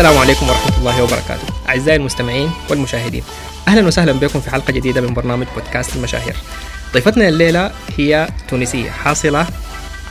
السلام 0.00 0.18
عليكم 0.18 0.48
ورحمة 0.48 0.78
الله 0.78 1.02
وبركاته. 1.02 1.46
أعزائي 1.68 1.96
المستمعين 1.96 2.50
والمشاهدين 2.70 3.22
أهلا 3.68 3.86
وسهلا 3.86 4.12
بكم 4.12 4.40
في 4.40 4.50
حلقة 4.50 4.72
جديدة 4.72 5.00
من 5.00 5.14
برنامج 5.14 5.46
بودكاست 5.54 5.96
المشاهير. 5.96 6.36
ضيفتنا 6.94 7.28
الليلة 7.28 7.70
هي 7.98 8.28
تونسية 8.48 8.90
حاصلة 8.90 9.46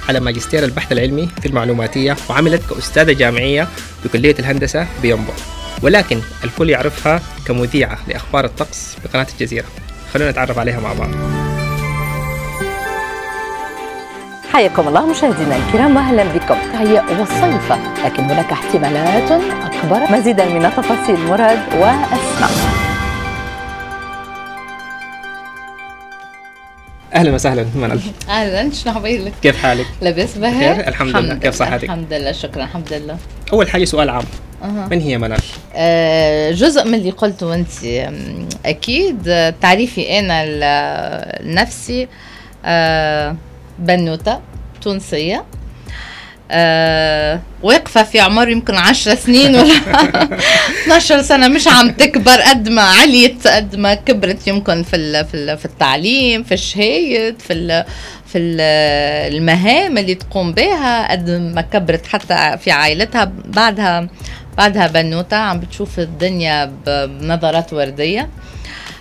على 0.09 0.19
ماجستير 0.19 0.63
البحث 0.63 0.91
العلمي 0.91 1.29
في 1.41 1.47
المعلوماتية 1.47 2.17
وعملت 2.29 2.69
كأستاذة 2.69 3.11
جامعية 3.11 3.67
بكلية 4.05 4.35
الهندسة 4.39 4.87
بينبع 5.01 5.33
ولكن 5.81 6.21
الكل 6.43 6.69
يعرفها 6.69 7.21
كمذيعة 7.47 7.97
لأخبار 8.07 8.45
الطقس 8.45 8.95
بقناة 9.03 9.27
الجزيرة. 9.33 9.67
خلونا 10.13 10.31
نتعرف 10.31 10.59
عليها 10.59 10.79
مع 10.79 10.93
بعض. 10.93 11.09
حياكم 14.53 14.87
الله 14.87 15.05
مشاهدينا 15.05 15.55
الكرام 15.55 15.95
واهلا 15.95 16.23
بكم 16.23 16.55
هي 16.77 17.03
والصيف 17.19 17.71
لكن 18.05 18.23
هناك 18.23 18.51
احتمالات 18.51 19.31
أكبر 19.65 20.17
مزيدا 20.17 20.45
من 20.45 20.65
التفاصيل 20.65 21.19
مراد 21.19 21.59
وأسماء 21.73 22.49
أهلا 27.13 27.31
وسهلا 27.31 27.65
منال 27.75 27.99
أهلا 28.29 28.71
شنو 28.73 28.93
حبيلك 28.93 29.33
كيف 29.41 29.57
حالك؟ 29.63 29.85
لاباس 30.01 30.37
بخير 30.37 30.51
بخير؟ 30.73 30.87
الحمد 30.87 31.15
لله. 31.15 31.35
كيف 31.35 31.55
صحتك؟ 31.55 31.83
الحمد 31.83 32.13
لله 32.13 32.31
شكرا 32.31 32.63
الحمد 32.63 32.93
لله 32.93 33.17
أول 33.53 33.69
حاجة 33.69 33.85
سؤال 33.85 34.09
عام 34.09 34.23
أها. 34.63 34.87
من 34.91 35.01
هي 35.01 35.17
منال؟ 35.17 35.39
آه، 35.75 36.51
جزء 36.51 36.85
من 36.87 36.93
اللي 36.93 37.09
قلته 37.11 37.65
أكيد 38.65 39.23
آه، 39.27 39.53
تعريفي 39.61 40.19
أنا 40.19 40.45
ل- 40.45 41.47
لنفسي 41.51 42.07
آه، 42.65 43.35
بنوتة 43.79 44.39
تونسية. 44.81 45.45
آه 46.51 47.39
واقفة 47.63 48.03
في 48.03 48.19
عمر 48.19 48.49
يمكن 48.49 48.75
عشر 48.75 49.15
سنين 49.15 49.55
ولا 49.55 49.73
12 50.83 51.21
سنة 51.21 51.47
مش 51.47 51.67
عم 51.67 51.91
تكبر 51.91 52.41
قد 52.41 52.69
ما 52.69 52.81
عليت 52.81 53.47
قد 53.47 53.75
ما 53.75 53.93
كبرت 53.93 54.47
يمكن 54.47 54.83
في 54.83 55.23
في 55.25 55.57
في 55.57 55.65
التعليم 55.65 56.43
في 56.43 56.53
الشهايد 56.53 57.39
في 57.41 57.83
في 58.27 58.37
ال- 58.37 58.61
المهام 59.35 59.97
اللي 59.97 60.15
تقوم 60.15 60.51
بها 60.53 61.11
قد 61.11 61.29
ما 61.29 61.61
كبرت 61.61 62.05
حتى 62.07 62.57
في 62.57 62.71
عائلتها. 62.71 63.31
بعدها 63.45 64.07
بعدها 64.57 64.87
بنوتة 64.87 65.37
عم 65.37 65.59
بتشوف 65.59 65.99
الدنيا 65.99 66.71
بنظرات 66.85 67.73
وردية. 67.73 68.29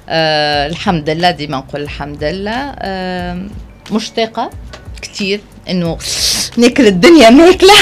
آه 0.08 0.66
الحمد 0.66 1.10
لله 1.10 1.30
ديما 1.30 1.56
نقول 1.56 1.82
الحمد 1.82 2.24
لله. 2.24 2.74
آه 2.78 3.38
مشتاقة. 3.90 4.50
كتير 4.98 5.41
إنه 5.68 5.98
ناكل 6.56 6.86
الدنيا 6.86 7.30
ماكلة. 7.30 7.72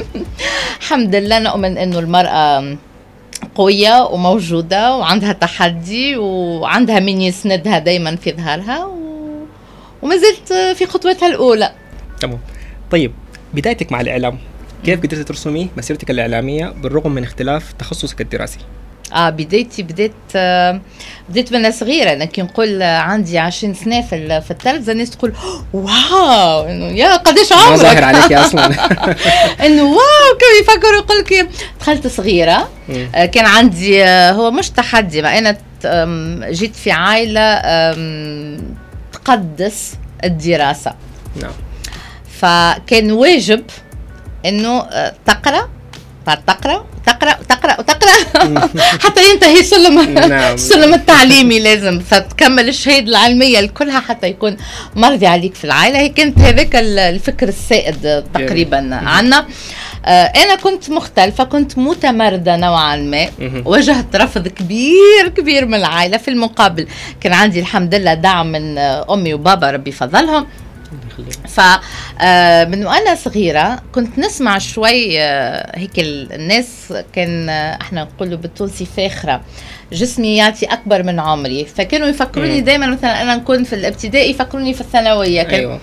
الحمد 0.80 1.14
لله 1.14 1.38
نؤمن 1.38 1.78
إنه 1.78 1.98
المرأة 1.98 2.76
قوية 3.54 4.04
وموجودة 4.04 4.96
وعندها 4.96 5.32
تحدي 5.32 6.16
وعندها 6.16 7.00
مين 7.00 7.20
يسندها 7.22 7.78
دايما 7.78 8.16
في 8.16 8.32
ظهرها 8.32 8.84
و... 8.84 8.98
وما 10.02 10.16
زلت 10.16 10.76
في 10.76 10.86
خطوتها 10.86 11.26
الأولى. 11.26 11.72
تمام. 12.20 12.38
طيب 12.90 13.12
بدايتك 13.54 13.92
مع 13.92 14.00
الإعلام. 14.00 14.38
كيف 14.84 14.98
قدرتي 14.98 15.24
ترسمي 15.24 15.68
مسيرتك 15.76 16.10
الإعلامية 16.10 16.66
بالرغم 16.66 17.12
من 17.12 17.22
اختلاف 17.22 17.72
تخصصك 17.72 18.20
الدراسي؟ 18.20 18.58
آه 19.14 19.30
بدايتي 19.30 19.82
بديت 19.82 20.12
آه 20.36 20.80
بديت 21.28 21.52
وأنا 21.52 21.70
صغيرة. 21.70 22.12
أنا 22.12 22.24
كي 22.24 22.42
نقول 22.42 22.82
عندي 22.82 23.38
20 23.38 23.74
سنة 23.74 24.00
في 24.02 24.40
في 24.40 24.50
التلفزه 24.50 24.92
الناس 24.92 25.10
تقول 25.10 25.32
واو 25.72 26.68
يا 26.68 27.16
قديش 27.16 27.52
ما 27.52 27.58
عمرك! 27.58 27.78
ظاهر 27.80 28.04
عليك 28.04 28.32
أصلا. 28.32 28.66
إنه 29.66 29.82
واو 29.82 30.36
كانوا 30.40 30.60
يفكروا 30.62 30.96
يقول 31.02 31.18
لك 31.18 31.48
دخلت 31.80 32.06
صغيرة. 32.06 32.68
آه، 33.14 33.26
كان 33.26 33.46
عندي 33.46 34.04
آه، 34.04 34.32
هو 34.32 34.50
مش 34.50 34.70
تحدي 34.70 35.22
ما 35.22 35.38
أنا 35.38 35.56
جيت 36.50 36.76
في 36.76 36.90
عائلة 36.90 37.60
تقدس 39.12 39.94
الدراسة. 40.24 40.94
نعم. 41.42 41.52
فكان 42.40 43.12
واجب 43.12 43.64
إنه 44.46 44.86
تقرأ 45.26 45.68
بعد 46.26 46.44
تقرأ 46.44 46.86
حتى 49.04 49.30
ينتهي 49.30 49.62
سلم 49.62 50.00
نعم. 50.14 50.54
السلم 50.54 50.94
التعليمي 50.94 51.58
لازم. 51.60 52.00
فتكمل 52.00 52.68
الشهاده 52.68 53.08
العلمية 53.08 53.60
لكلها 53.60 54.00
حتى 54.00 54.26
يكون 54.26 54.56
مرضي 54.96 55.26
عليك 55.26 55.54
في 55.54 55.64
العائلة. 55.64 55.98
هي 55.98 56.08
كانت 56.08 56.38
هذاك 56.38 56.76
ال- 56.76 56.98
الفكر 56.98 57.48
السائد 57.48 58.24
تقريبا 58.34 58.90
عنا. 58.92 59.46
آه، 60.06 60.08
أنا 60.24 60.54
كنت 60.54 60.90
مختلفة 60.90 61.44
كنت 61.44 61.78
متمردة 61.78 62.56
نوعا 62.56 62.96
ما. 62.96 63.28
واجهت 63.64 64.16
رفض 64.16 64.48
كبير 64.48 65.28
كبير 65.36 65.66
من 65.66 65.74
العائلة 65.74 66.16
في 66.16 66.28
المقابل. 66.28 66.86
كان 67.20 67.32
عندي 67.32 67.60
الحمد 67.60 67.94
لله 67.94 68.14
دعم 68.14 68.52
من 68.52 68.78
آه، 68.78 69.14
أمي 69.14 69.34
وبابا 69.34 69.70
ربي 69.70 69.90
يفضلهم 69.90 70.46
ف 71.48 71.60
آه، 72.20 72.64
من 72.64 72.86
وأنا 72.86 73.14
صغيرة 73.14 73.82
كنت 73.94 74.18
نسمع 74.18 74.58
شوي 74.58 75.20
آه، 75.22 75.78
هيك 75.78 75.98
ال- 75.98 76.32
الناس 76.32 76.92
كان 77.12 77.48
آه، 77.48 77.78
إحنا 77.80 78.02
نقولوا 78.04 78.38
بالتونسي 78.38 78.86
فاخرة 78.96 79.40
جسمي 79.92 80.36
يعطي 80.36 80.66
أكبر 80.66 81.02
من 81.02 81.20
عمري. 81.20 81.64
فكانوا 81.64 82.08
يفكروني. 82.08 82.60
دائما 82.60 82.86
مثلا 82.86 83.22
أنا 83.22 83.34
نكون 83.36 83.64
في 83.64 83.72
الابتدائي 83.74 84.30
يفكروني 84.30 84.74
في 84.74 84.80
الثانوية. 84.80 85.42
كان 85.42 85.54
أيوة. 85.60 85.80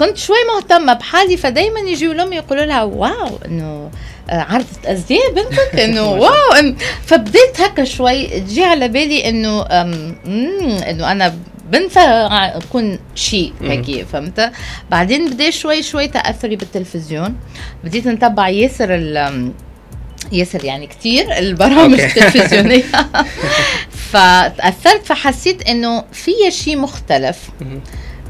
كنت 0.00 0.16
شوي 0.16 0.36
مهتمة 0.54 0.92
بحالي 0.92 1.36
فدايما 1.36 1.80
يجيوا 1.80 2.14
لامي 2.14 2.36
يقولوا 2.36 2.64
لها 2.64 2.82
واو 2.82 3.38
إنه 3.46 3.90
عرضت 4.28 4.86
ازياء 4.86 5.32
بنتك 5.32 5.80
إنه 5.84 6.10
واو 6.10 6.74
فبديت 7.06 7.60
هكا 7.60 7.84
شوي 7.84 8.26
تجي 8.40 8.64
على 8.64 8.88
بالي 8.88 9.28
إنه 9.28 9.62
إنه 9.62 11.12
أنا 11.12 11.34
بنت 11.72 11.96
اكون 11.96 12.98
شيء. 13.14 13.52
هيك 13.62 14.06
فهمت 14.06 14.52
بعدين 14.90 15.30
بدا 15.30 15.50
شوي 15.50 15.82
شوي 15.82 16.08
تأثري 16.08 16.56
بالتلفزيون 16.56 17.36
بديت 17.84 18.06
نتبع 18.06 18.48
ياسر 18.48 18.94
ال 18.94 19.52
ياسر 20.32 20.64
يعني 20.64 20.86
كتير 20.86 21.38
البرامج. 21.38 22.00
التلفزيونية 22.00 22.82
فتأثرت 24.12 25.06
فحسيت 25.06 25.68
إنه 25.68 26.04
في 26.12 26.32
شيء 26.50 26.76
مختلف. 26.78 27.38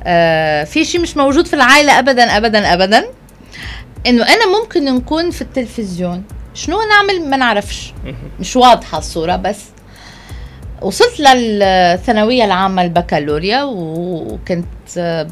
آه، 0.04 0.64
في 0.64 0.84
شيء 0.84 1.00
مش 1.00 1.16
موجود 1.16 1.46
في 1.46 1.54
العائلة 1.54 1.98
أبدا 1.98 2.36
أبدا 2.36 2.72
أبدا 2.72 3.04
إنه 4.06 4.22
أنا 4.22 4.58
ممكن 4.60 4.84
نكون 4.84 5.30
في 5.30 5.42
التلفزيون 5.42 6.24
شنو 6.54 6.76
نعمل 6.88 7.30
ما 7.30 7.36
نعرفش. 7.36 7.92
مش 8.40 8.56
واضحة 8.56 8.98
الصورة 8.98 9.36
بس 9.36 9.58
وصلت 10.82 11.20
للثانوية 11.20 12.44
العامة 12.44 12.82
البكالوريا 12.82 13.62
وكنت 13.62 14.66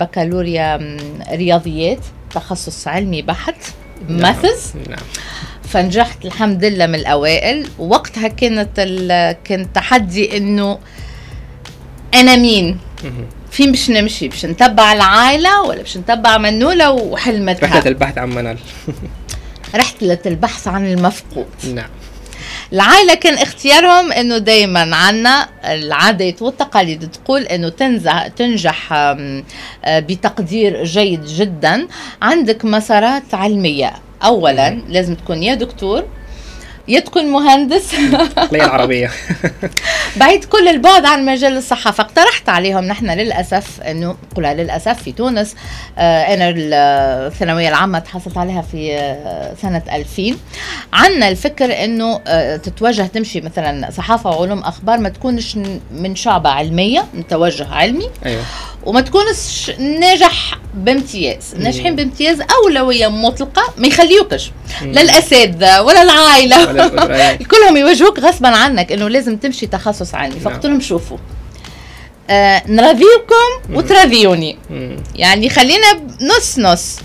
بكالوريا 0.01 0.97
رياضيات 1.33 1.99
تخصص 2.35 2.89
علمي 2.89 3.23
بحت 3.23 3.55
ماثز 4.09 4.73
نعم. 4.89 4.99
فنجحت 5.63 6.25
الحمد 6.25 6.65
لله 6.65 6.87
من 6.87 6.95
الأوائل. 6.95 7.69
ووقتها 7.79 8.29
كانت 8.29 8.81
كان 9.45 9.73
تحدي 9.73 10.37
إنه 10.37 10.79
أنا 12.15 12.37
مين. 12.37 12.79
فين 13.51 13.71
باش 13.71 13.91
نمشي 13.91 14.29
باش 14.29 14.47
نتبع 14.47 14.93
العائلة 14.93 15.63
ولا 15.63 15.79
باش 15.79 15.97
نتبع 15.97 16.39
منولة 16.39 16.91
وحلمتها. 16.91 17.67
رحلة 17.67 17.87
البحث 17.87 18.19
عن 18.19 18.31
منال. 18.31 18.59
رحلة 19.75 20.19
البحث 20.27 20.69
عن 20.69 20.93
المفقود. 20.93 21.47
نعم. 21.75 21.91
العائلة 22.73 23.15
كان 23.15 23.35
اختيارهم 23.35 24.13
إنه 24.13 24.39
دايما 24.39 24.97
عنا 24.97 25.49
العادات 25.65 26.43
والتقاليد 26.43 27.11
تقول 27.11 27.43
إنه 27.43 27.69
تنزح 27.69 28.27
تنجح 28.27 28.93
آه، 28.93 29.43
بتقدير 29.87 30.85
جيد 30.85 31.25
جدا. 31.25 31.87
عندك 32.23 32.65
مسارات 32.65 33.35
علمية. 33.35 33.93
اولا 34.25 34.71
لازم 34.89 35.15
تكون 35.15 35.43
يا 35.43 35.55
دكتور 35.55 36.05
يا 36.91 37.01
تكون 37.01 37.25
مهندس. 37.25 37.95
العقلية 37.99 38.65
العربية. 38.65 39.11
بعيد 40.21 40.45
كل 40.45 40.69
البعد 40.69 41.05
عن 41.07 41.25
مجال 41.27 41.57
الصحة. 41.57 41.91
فاقترحت 41.91 42.49
عليهم 42.49 42.85
نحن 42.85 43.11
للأسف 43.11 43.81
أنه 43.81 44.17
قولها 44.37 44.55
للأسف 44.55 45.03
في 45.03 45.13
تونس 45.13 45.55
آه 45.99 46.35
أنا 46.35 46.55
الثانوية 46.57 47.69
العامة 47.69 47.99
تحصلت 47.99 48.39
عليها 48.39 48.63
في 48.63 48.95
آه 48.97 49.55
سنة 49.63 49.83
2000 49.93 50.37
عنا 50.93 51.29
الفكر 51.29 51.85
أنه 51.85 52.21
آه 52.27 52.57
تتوجه 52.57 53.03
تمشي 53.03 53.41
مثلا 53.41 53.91
صحافة 53.91 54.31
وعلوم 54.31 54.59
أخبار 54.59 54.99
ما 54.99 55.09
تكونش 55.09 55.57
من 55.93 56.17
شعبة 56.17 56.51
علمية 56.51 57.05
من 57.15 57.27
توجه 57.27 57.67
علمي. 57.73 58.11
أيوة. 58.27 58.43
وما 58.87 59.01
تكونش 59.01 59.71
ناجح 59.79 60.59
بامتياز. 60.75 61.55
الناجحين 61.55 61.97
بامتياز 61.97 62.39
أولوية 62.41 63.09
مطلقة 63.09 63.63
ما 63.79 63.87
يخليوكش. 63.87 64.51
لا 64.83 65.03
الأساتذة 65.03 65.83
ولا 65.83 66.03
الأسرة. 66.03 67.39
كلهم 67.51 67.77
يواجهوك 67.77 68.19
غصبا 68.19 68.49
عنك 68.49 68.93
إنه 68.93 69.09
لازم 69.09 69.37
تمشي 69.37 69.67
تخصص 69.67 70.15
علمي. 70.15 70.41
فقلت 70.41 70.67
لهم 70.67 70.81
شوفوا. 70.81 71.19
آه 72.31 72.63
نراضيكم 72.67 73.73
وتراضيوني. 73.73 74.59
يعني 75.15 75.49
خلينا 75.51 75.87
نص 76.21 76.59
نص. 76.59 76.99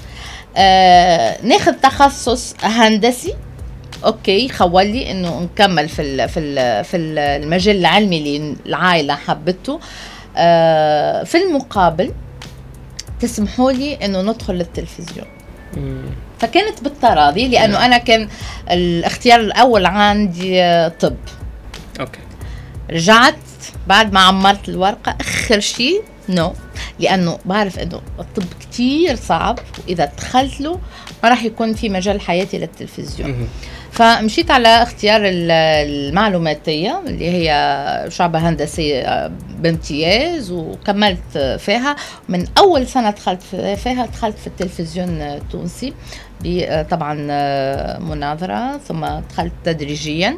آه 0.57 1.37
ناخذ 1.43 1.71
تخصص 1.73 2.53
هندسي. 2.63 3.33
okay 4.05 4.49
خول 4.49 4.87
لي 4.87 5.11
إنه 5.11 5.39
نكمل 5.39 5.89
في 5.89 6.01
ال 6.01 6.29
في 6.29 6.39
ال 6.39 6.83
في 6.85 6.97
ال- 6.97 7.19
المجال 7.43 7.77
العلمي 7.77 8.17
اللي 8.17 8.55
العائلة 8.65 9.15
حبته. 9.15 9.73
آه 9.73 9.79
في 11.25 11.37
المقابل 11.47 12.11
تسمحوا 13.19 13.71
لي 13.71 13.93
إنه 13.93 14.21
ندخل 14.21 14.53
للتلفزيون. 14.53 15.27
فكانت 16.39 16.83
بالتراضي 16.83 17.47
لأنه 17.47 17.85
أنا 17.85 17.97
كان 17.97 18.29
الاختيار 18.71 19.39
الأول 19.39 19.85
عندي 19.85 20.61
آه، 20.63 20.87
طب. 20.87 21.15
okay. 21.99 22.19
رجعت 22.91 23.35
بعد 23.87 24.13
ما 24.13 24.19
عمرت 24.19 24.69
الورقة 24.69 25.15
آخر 25.21 25.59
شيء 25.59 26.03
نو 26.29 26.53
لأنه 26.99 27.39
بعرف 27.45 27.79
إنه 27.79 28.01
الطب 28.19 28.43
كتير 28.59 29.15
صعب 29.15 29.59
وإذا 29.79 30.05
دخلت 30.17 30.61
له 30.61 30.79
ما 31.23 31.29
راح 31.29 31.43
يكون 31.43 31.73
في 31.73 31.89
مجال 31.89 32.21
حياتي 32.21 32.57
للتلفزيون. 32.57 33.47
فمشيت 33.95 34.51
على 34.51 34.67
اختيار 34.67 35.21
ال- 35.25 35.51
المعلوماتية 35.51 37.01
اللي 37.07 37.29
هي 37.31 38.05
شعبة 38.09 38.49
هندسية 38.49 39.31
بامتياز 39.59 40.51
وكملت 40.51 41.37
فيها. 41.59 41.95
من 42.29 42.45
أول 42.57 42.87
سنة 42.87 43.09
دخلت 43.09 43.41
في- 43.43 43.75
فيها 43.75 44.05
دخلت 44.05 44.37
في 44.37 44.47
التلفزيون 44.47 45.09
التونسي 45.21 45.93
ب- 46.41 46.85
طبعا 46.89 47.13
مناظرة 47.99 48.77
ثم 48.77 49.05
دخلت 49.29 49.53
تدريجيا. 49.63 50.37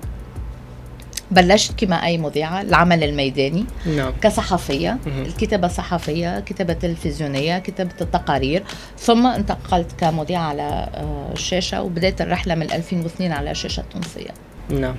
بلشت 1.31 1.79
كما 1.79 2.05
أي 2.05 2.17
مذيعة 2.17 2.61
العمل 2.61 3.03
الميداني 3.03 3.65
نعم. 3.85 4.13
كصحفية 4.21 4.97
مهم. 5.05 5.23
الكتابة 5.23 5.67
الصحفية 5.67 6.39
كتابة 6.39 6.73
تلفزيونية 6.73 7.59
كتابة 7.59 7.91
التقارير. 8.01 8.63
ثم 8.99 9.27
انتقلت 9.27 9.91
كمذيعة 9.97 10.41
على 10.43 10.87
آه، 10.93 11.29
الشاشة 11.33 11.81
وبدأت 11.81 12.21
الرحلة 12.21 12.55
من 12.55 12.71
2002 12.71 13.31
على 13.31 13.51
الشاشة 13.51 13.81
التونسية 13.81 14.29
نعم. 14.69 14.95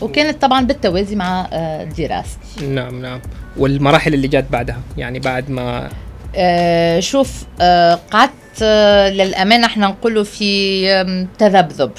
وكانت 0.00 0.42
طبعا 0.42 0.64
بالتوازي 0.66 1.16
مع 1.16 1.48
آه، 1.52 1.84
دراستي. 1.84 2.66
نعم 2.66 3.02
نعم. 3.02 3.20
والمراحل 3.56 4.14
اللي 4.14 4.28
جات 4.28 4.50
بعدها 4.50 4.80
يعني 4.96 5.18
بعد 5.18 5.50
ما 5.50 5.90
آه، 6.36 7.00
شوف 7.00 7.44
آه، 7.60 7.94
قعدت 7.94 8.32
آه، 8.62 9.08
للأمانة 9.08 9.66
إحنا 9.66 9.86
نقوله 9.86 10.22
في 10.22 11.26
تذبذب. 11.38 11.90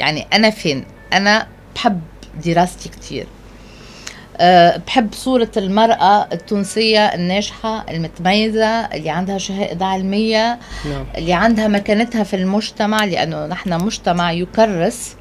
يعني 0.00 0.26
أنا 0.32 0.50
فين؟ 0.50 0.84
أنا 1.12 1.46
بحب 1.74 2.00
دراستي 2.44 2.88
كتير. 2.88 3.26
أه 4.36 4.76
بحب 4.86 5.12
صورة 5.12 5.50
المرأة 5.56 6.28
التونسية 6.32 7.00
الناجحة 7.00 7.86
المتميزة 7.90 8.66
اللي 8.66 9.10
عندها 9.10 9.38
شهادة 9.38 9.86
علمية 9.86 10.58
نعم. 10.84 11.06
اللي 11.16 11.32
عندها 11.32 11.68
مكانتها 11.68 12.22
في 12.22 12.36
المجتمع 12.36 13.04
لأنه 13.04 13.46
نحن 13.46 13.80
مجتمع 13.80 14.32
يكرس 14.32 15.16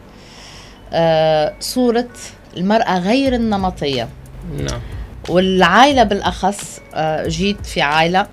أه 0.94 1.54
صورة 1.60 2.10
المرأة 2.57 3.00
غير 3.00 3.36
النمطية. 3.36 4.09
نعم. 4.57 4.81
والعائلة 5.30 6.04
بالأخص 6.04 6.80
آه، 6.94 7.27
جيت 7.27 7.66
في 7.66 7.81
عائلة 7.81 8.27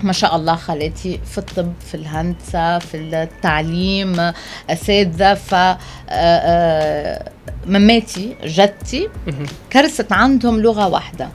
ما 0.00 0.12
شاء 0.12 0.36
الله 0.36 0.56
خالتي 0.56 1.20
في 1.32 1.38
الطب 1.38 1.72
في 1.88 1.94
الهندسة 1.94 2.78
في 2.78 2.96
التعليم 2.96 4.32
أساتذة 4.70 5.34
ف 5.34 5.54
آه، 5.54 5.76
آه، 6.10 7.30
مماتي 7.66 8.36
جدتي. 8.44 9.08
كرست 9.72 10.12
عندهم 10.12 10.60
لغة 10.60 10.88
واحدة. 10.88 11.28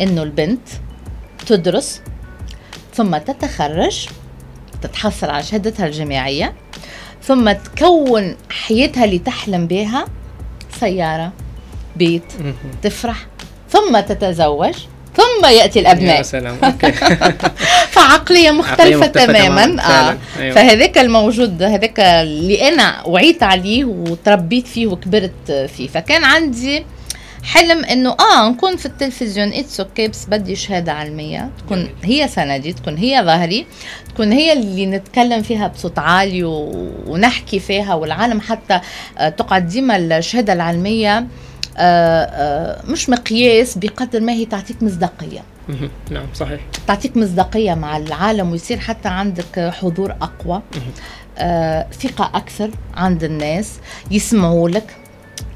إنه 0.00 0.22
البنت 0.22 0.68
تدرس 1.46 2.00
ثم 2.94 3.16
تتخرج 3.16 4.08
تتحصل 4.82 5.30
على 5.30 5.42
شهادتها 5.42 5.86
الجامعية 5.86 6.52
ثم 7.22 7.52
تكون 7.52 8.36
حياتها 8.50 9.04
اللي 9.04 9.18
تحلم 9.18 9.66
بها 9.66 10.04
سيارة 10.80 11.32
بيت. 11.96 12.32
تفرح 12.82 13.26
ثم 13.70 14.00
تتزوج 14.00 14.74
ثم 15.16 15.46
يأتي 15.46 15.78
يا 15.78 15.84
الابناء 15.92 16.22
سلام 16.22 16.56
أوكي 16.64 16.92
فعقليه 18.08 18.50
مختلفة, 18.50 18.96
مختلفة 18.96 19.06
تماما, 19.26 19.64
تماماً، 19.64 19.82
آه 19.82 20.18
أيوة. 20.38 20.54
فهذاك 20.54 20.98
الموجود 20.98 21.62
هذاك 21.62 22.00
اللي 22.00 22.68
أنا 22.68 23.06
وعيت 23.06 23.42
عليه 23.42 23.84
وتربيت 23.84 24.66
فيه 24.66 24.86
وكبرت 24.86 25.52
فيه 25.76 25.88
فكان 25.88 26.24
عندي 26.24 26.84
حلم 27.44 27.84
إنه 27.84 28.10
آه 28.10 28.48
نكون 28.48 28.76
في 28.76 28.86
التلفزيون 28.86 29.52
it's 29.52 29.80
okay 29.80 30.08
بس 30.08 30.24
بدي 30.26 30.56
شهادة 30.56 30.92
علمية 30.92 31.50
تكون. 31.58 31.88
هي 32.02 32.28
سندي 32.28 32.72
تكون 32.72 32.96
هي 32.96 33.22
ظهري 33.24 33.66
تكون 34.14 34.32
هي 34.32 34.52
اللي 34.52 34.86
نتكلم 34.86 35.42
فيها 35.42 35.66
بصوت 35.68 35.98
عالي. 35.98 36.44
ونحكي 37.06 37.58
فيها 37.60 37.94
والعالم 37.94 38.40
حتى 38.40 38.80
آه 39.18 39.28
تقعد 39.28 39.68
ديما 39.68 39.96
الشهادة 39.96 40.52
العلمية 40.52 41.18
آه 41.18 41.26
آه 41.78 42.82
مش 42.86 43.08
مقياس 43.08 43.78
بقدر 43.78 44.20
ما 44.20 44.32
هي 44.32 44.44
تعطيك 44.44 44.82
مصداقية. 44.82 45.42
نعم 46.10 46.26
صحيح. 46.34 46.60
تعطيك 46.86 47.16
مصداقية 47.16 47.74
مع 47.74 47.96
العالم 47.96 48.50
ويصير 48.52 48.78
حتى 48.78 49.08
عندك 49.08 49.72
حضور 49.80 50.12
أقوى. 50.12 50.62
آه، 51.38 51.86
ثقة 52.02 52.30
أكثر 52.34 52.70
عند 52.94 53.24
الناس 53.24 53.72
يسمعوا 54.10 54.68
لك. 54.68 54.96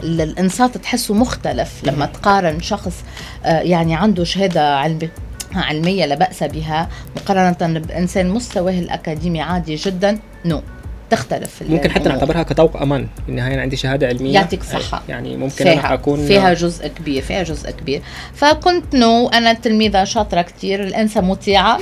ال- 0.03 0.21
الإنصات 0.21 0.77
تحسه 0.79 1.15
مختلف. 1.15 1.81
لما 1.85 2.07
تقارن 2.07 2.61
شخص 2.61 3.05
آه، 3.45 3.61
يعني 3.61 3.97
عنده 3.97 4.25
شهادة 4.25 4.77
علمية 4.79 5.13
علمية 5.55 6.05
لا 6.07 6.15
بأس 6.15 6.43
بها 6.43 6.89
مقارنة 7.17 7.79
بإنسان 7.79 8.29
مستواه 8.31 8.73
الأكاديمي 8.79 9.41
عادي 9.41 9.75
جدا 9.75 10.19
نو 10.45 10.63
تختلف 11.11 11.63
ممكن 11.69 11.91
حتى. 11.91 12.09
نعتبرها 12.09 12.43
كطوق 12.43 12.77
أمان. 12.83 13.07
في 13.25 13.29
النهاية 13.29 13.55
أنا 13.55 13.63
عندي 13.63 13.77
شهادة 13.77 14.07
علمية. 14.07 14.35
يعطيك 14.35 14.63
صحة. 14.63 15.03
يعني 15.09 15.37
ممكن 15.37 15.67
أنا 15.67 15.81
فيها. 15.81 15.95
اكون 15.95 16.27
فيها 16.27 16.55
جزء 16.55 16.89
كبير 16.89 17.23
فيها 17.23 17.43
جزء 17.43 17.71
كبير. 17.71 18.03
فكنت 18.35 18.95
no 18.95 19.29
أنا 19.29 19.53
تلميذه 19.53 20.05
شاطرة 20.05 20.43
كتير 20.43 20.83
الانسه 20.83 21.21
مطيعه 21.21 21.79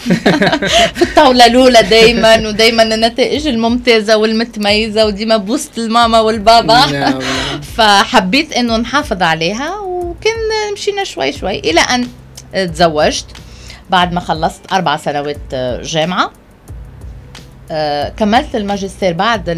في 0.97 1.03
الطاولة 1.03 1.47
الأولى 1.47 1.83
دائما 1.83 2.49
ودائما 2.49 2.83
النتائج 2.83 3.47
الممتازة 3.47 4.17
والمتميزة 4.17 5.07
وديما 5.07 5.37
boost 5.37 5.79
الماما 5.79 6.21
والبابا. 6.21 6.75
نعم 6.75 6.93
نعم. 6.93 7.21
فحبيت 7.77 8.53
إنه 8.53 8.77
نحافظ 8.77 9.23
عليها 9.23 9.79
وكان 9.79 10.35
مشينا 10.73 11.05
شوي 11.05 11.33
شوي. 11.33 11.59
إلى 11.59 11.81
أن 11.81 12.09
تزوجت 12.53 13.27
بعد 13.91 14.13
ما 14.13 14.21
خلصت 14.21 14.61
أربع 14.73 14.97
سنوات 14.97 15.55
جامعة. 15.83 16.31
كملت 18.17 18.57
الماجستير 18.57 19.13
بعد 19.13 19.51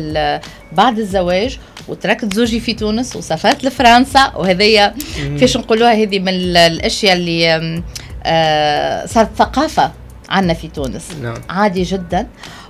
بعد 0.73 0.99
الزواج 0.99 1.59
وتركت 1.89 2.35
زوجي 2.35 2.61
في 2.61 2.75
تونس 2.75 3.17
وسافرت 3.17 3.65
لفرنسا 3.65 4.33
وهذه 4.37 4.95
كيفاش 5.17 5.57
نقولوها 5.57 5.93
هذه 5.93 6.19
من 6.19 6.29
ال- 6.29 6.57
الأشياء 6.57 7.13
اللي 7.17 7.83
آه، 8.25 9.07
صارت 9.07 9.29
ثقافة 9.37 9.93
عنا 10.29 10.55
في 10.55 10.69
تونس. 10.69 11.11
نعم. 11.23 11.35
عادي 11.51 11.83
جدا. 11.83 12.27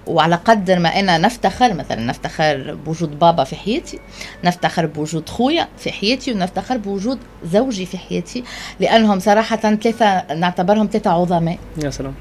وعلى 0.07 0.35
قدر 0.35 0.79
ما 0.79 0.89
أنا 1.01 1.19
نفتخر 1.19 1.75
مثلا 1.75 2.01
نفتخر 2.01 2.75
بوجود 2.87 3.19
بابا 3.19 3.45
في 3.45 3.57
حياتي 3.57 3.99
نفتخر 4.45 4.87
بوجود 4.87 5.29
خويا 5.29 5.69
في 5.79 5.93
حياتي 5.93 6.33
ونفتخر 6.33 6.77
بوجود 6.77 7.19
زوجي 7.53 7.87
في 7.87 7.99
حياتي 7.99 8.45
لأنهم 8.81 9.19
صراحة 9.21 9.57
ثلاثة 9.57 10.35
نعتبرهم 10.35 10.89
ثلاثة 10.93 11.11
عظماء. 11.11 11.59
يا 11.85 11.91
سلام. 11.91 12.15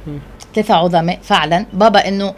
ثلاثة 0.56 0.74
عظماء 0.74 1.20
فعلا. 1.24 1.66
بابا 1.74 2.08
إنه 2.08 2.34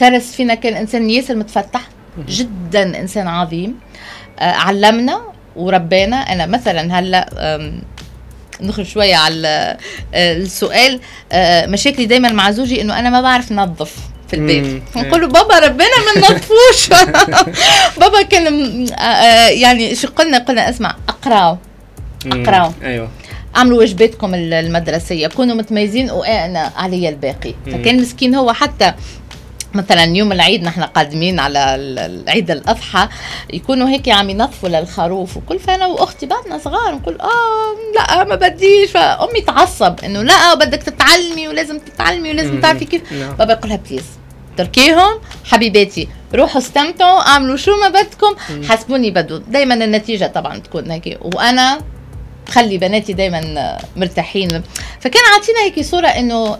كرس 0.00 0.32
فينا 0.32 0.54
كان 0.54 0.74
إنسان 0.74 1.10
ياسر 1.10 1.36
متفتح 1.36 1.88
جدا 2.28 3.00
إنسان 3.00 3.28
عظيم. 3.28 3.74
آه، 4.38 4.44
علمنا 4.52 5.20
وربانا 5.56 6.16
أنا 6.16 6.46
مثلا 6.46 6.98
هلأ 6.98 7.28
ندخل 8.60 8.86
شوية 8.86 9.16
على 9.16 9.76
آه، 10.14 10.36
السؤال. 10.36 11.00
آه، 11.32 11.66
مشاكلي 11.66 12.06
دايما 12.06 12.28
مع 12.32 12.50
زوجي 12.50 12.80
إنه 12.80 12.98
أنا 12.98 13.10
ما 13.10 13.20
بعرف 13.20 13.52
نظف 13.52 13.96
في 14.28 14.36
البيت. 14.36 14.82
نقول 14.96 15.20
له 15.20 15.28
بابا 15.28 15.58
ربنا 15.58 15.86
ما 16.06 16.20
ننظفوش 16.20 16.88
بابا 18.00 18.22
كان 18.22 18.46
يعني 19.50 19.94
شو 19.94 20.08
قلنا؟ 20.08 20.38
قلنا 20.38 20.70
اسمع 20.70 20.96
اقراوا 21.08 21.56
مم. 22.24 22.42
أقرأوا. 22.42 22.72
أيوه. 22.84 23.08
اعملوا 23.56 23.78
واجباتكم 23.78 24.34
ال- 24.34 24.54
المدرسية. 24.54 25.26
كونوا 25.26 25.54
متميزين 25.54 26.10
وأنا 26.10 26.72
علي 26.76 27.08
الباقي. 27.08 27.54
فكان 27.66 28.00
مسكين 28.00 28.34
هو 28.34 28.52
حتى 28.52 28.94
مثلا 29.74 30.04
يوم 30.04 30.32
العيد 30.32 30.62
نحن 30.62 30.82
قادمين 30.82 31.40
على 31.40 31.74
العيد 31.74 32.50
الأضحى 32.50 33.08
يكونوا 33.52 33.88
هيك 33.88 34.08
عم 34.08 34.30
ينظفوا 34.30 34.68
للخروف 34.68 35.36
وكل 35.36 35.58
فأنا 35.58 35.86
وأختي 35.86 36.26
بعدنا 36.26 36.58
صغار 36.58 36.94
نقول 36.94 37.20
آه 37.20 37.74
لا 37.94 38.24
ما 38.24 38.34
بديش 38.34 38.90
فأمي 38.90 39.40
تعصب 39.40 40.00
إنه 40.04 40.22
لا 40.22 40.54
بدك 40.54 40.82
تتعلمي 40.82 41.48
ولازم 41.48 41.78
تتعلمي 41.78 42.30
ولازم. 42.30 42.60
تعرفي 42.60 42.84
كيف 42.84 43.12
نعم. 43.12 43.32
بابا 43.32 43.52
يقولها 43.52 43.76
بليز 43.76 44.04
تركيهم 44.56 45.20
حبيباتي 45.44 46.08
روحوا 46.34 46.60
استمتعوا 46.60 47.20
اعملوا 47.20 47.56
شو 47.56 47.76
ما 47.76 47.88
بدكم. 47.88 48.64
حسبوني 48.68 49.10
بدو 49.10 49.36
دائما 49.36 49.74
النتيجة 49.74 50.26
طبعا 50.26 50.58
تكون 50.58 50.90
هيك 50.90 51.18
وأنا 51.20 51.80
خلي 52.52 52.78
بناتي 52.78 53.12
دائما 53.12 53.78
مرتاحين. 53.96 54.48
فكان 55.00 55.22
عاطينا 55.34 55.60
هيك 55.64 55.80
صورة 55.84 56.06
إنه 56.06 56.58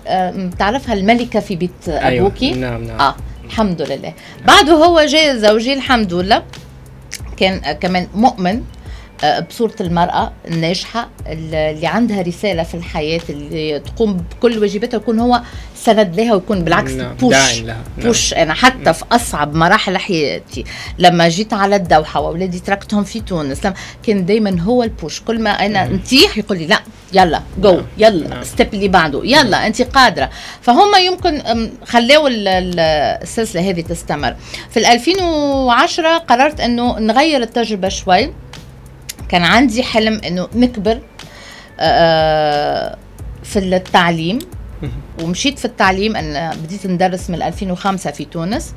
بتعرفها 0.49 0.95
الملكة 0.95 1.41
في 1.41 1.57
بيت 1.57 1.89
أيوة. 1.89 2.27
أبوكي؟ 2.27 2.51
نعم 2.53 2.85
نعم. 2.85 3.01
آه 3.01 3.15
الحمد 3.45 3.83
لله. 3.83 4.13
بعده 4.47 4.73
هو 4.73 5.01
جاي 5.01 5.39
زوجي 5.39 5.73
الحمد 5.73 6.15
لله. 6.15 6.43
كان 7.37 7.61
آه، 7.65 7.73
كمان 7.73 8.09
مؤمن. 8.15 8.63
بصورة 9.25 9.75
المرأة 9.81 10.33
الناجحة 10.49 11.09
اللي 11.26 11.87
عندها 11.87 12.23
رسالة 12.23 12.62
في 12.62 12.75
الحياة 12.75 13.21
اللي 13.31 13.81
تقوم 13.81 14.17
بكل 14.17 14.59
واجباتها 14.59 14.99
ويكون 14.99 15.21
هو 15.21 15.41
سند 15.76 16.21
لها 16.21 16.35
ويكون 16.35 16.64
بالعكس 16.64 16.91
نعم، 16.93 17.14
push 17.14 17.31
داعم 17.35 17.67
لها. 17.67 17.76
نعم. 17.97 18.07
push 18.07 18.35
أنا 18.35 18.55
حتى 18.55 18.93
في 18.95 19.05
أصعب 19.12 19.55
مراحل 19.55 19.97
حياتي 19.97 20.64
لما 20.99 21.29
جيت 21.29 21.52
على 21.52 21.76
الدوحة 21.76 22.21
وأولادي 22.21 22.59
تركتهم 22.61 23.05
في 23.05 23.21
تونس 23.21 23.67
لما 23.67 23.75
كان 24.07 24.26
دايما 24.26 24.61
هو 24.61 24.83
ال 24.83 24.90
push 24.90 25.21
كل 25.21 25.41
ما 25.41 25.50
أنا 25.50 25.88
نتيح 25.88 26.38
يقول 26.38 26.59
لي 26.59 26.67
لا 26.67 26.81
يلا 27.12 27.43
جو 27.59 27.73
نعم. 27.73 27.85
يلا 27.99 28.29
نعم. 28.29 28.45
step 28.45 28.75
اللي 28.75 28.88
بعده 28.88 29.21
يلا 29.25 29.67
أنت 29.67 29.83
قادرة 29.83 30.31
فهم 30.62 30.95
يمكن 31.07 31.41
أم، 31.41 31.71
خلاوا 31.85 32.29
ال- 32.29 32.49
ال- 32.49 32.81
السلسلة 33.23 33.71
هذه 33.71 33.81
تستمر 33.81 34.35
في 34.71 34.76
ال 34.76 34.85
2010 34.87 36.19
قررت 36.19 36.61
إنه 36.61 36.99
نغير 36.99 37.43
التجربة 37.43 37.88
شوي 37.88 38.33
كان 39.29 39.43
عندي 39.43 39.83
حلم 39.83 40.21
إنه 40.26 40.49
نكبر 40.55 41.00
آه، 41.81 42.97
في 43.45 43.59
التعليم. 43.59 44.38
ومشيت 45.23 45.59
في 45.59 45.64
التعليم 45.64 46.17
أنا 46.17 46.55
بديت 46.55 46.87
ندرس 46.87 47.31
من 47.31 47.43
2005 47.43 48.11
في 48.11 48.25
تونس. 48.25 48.75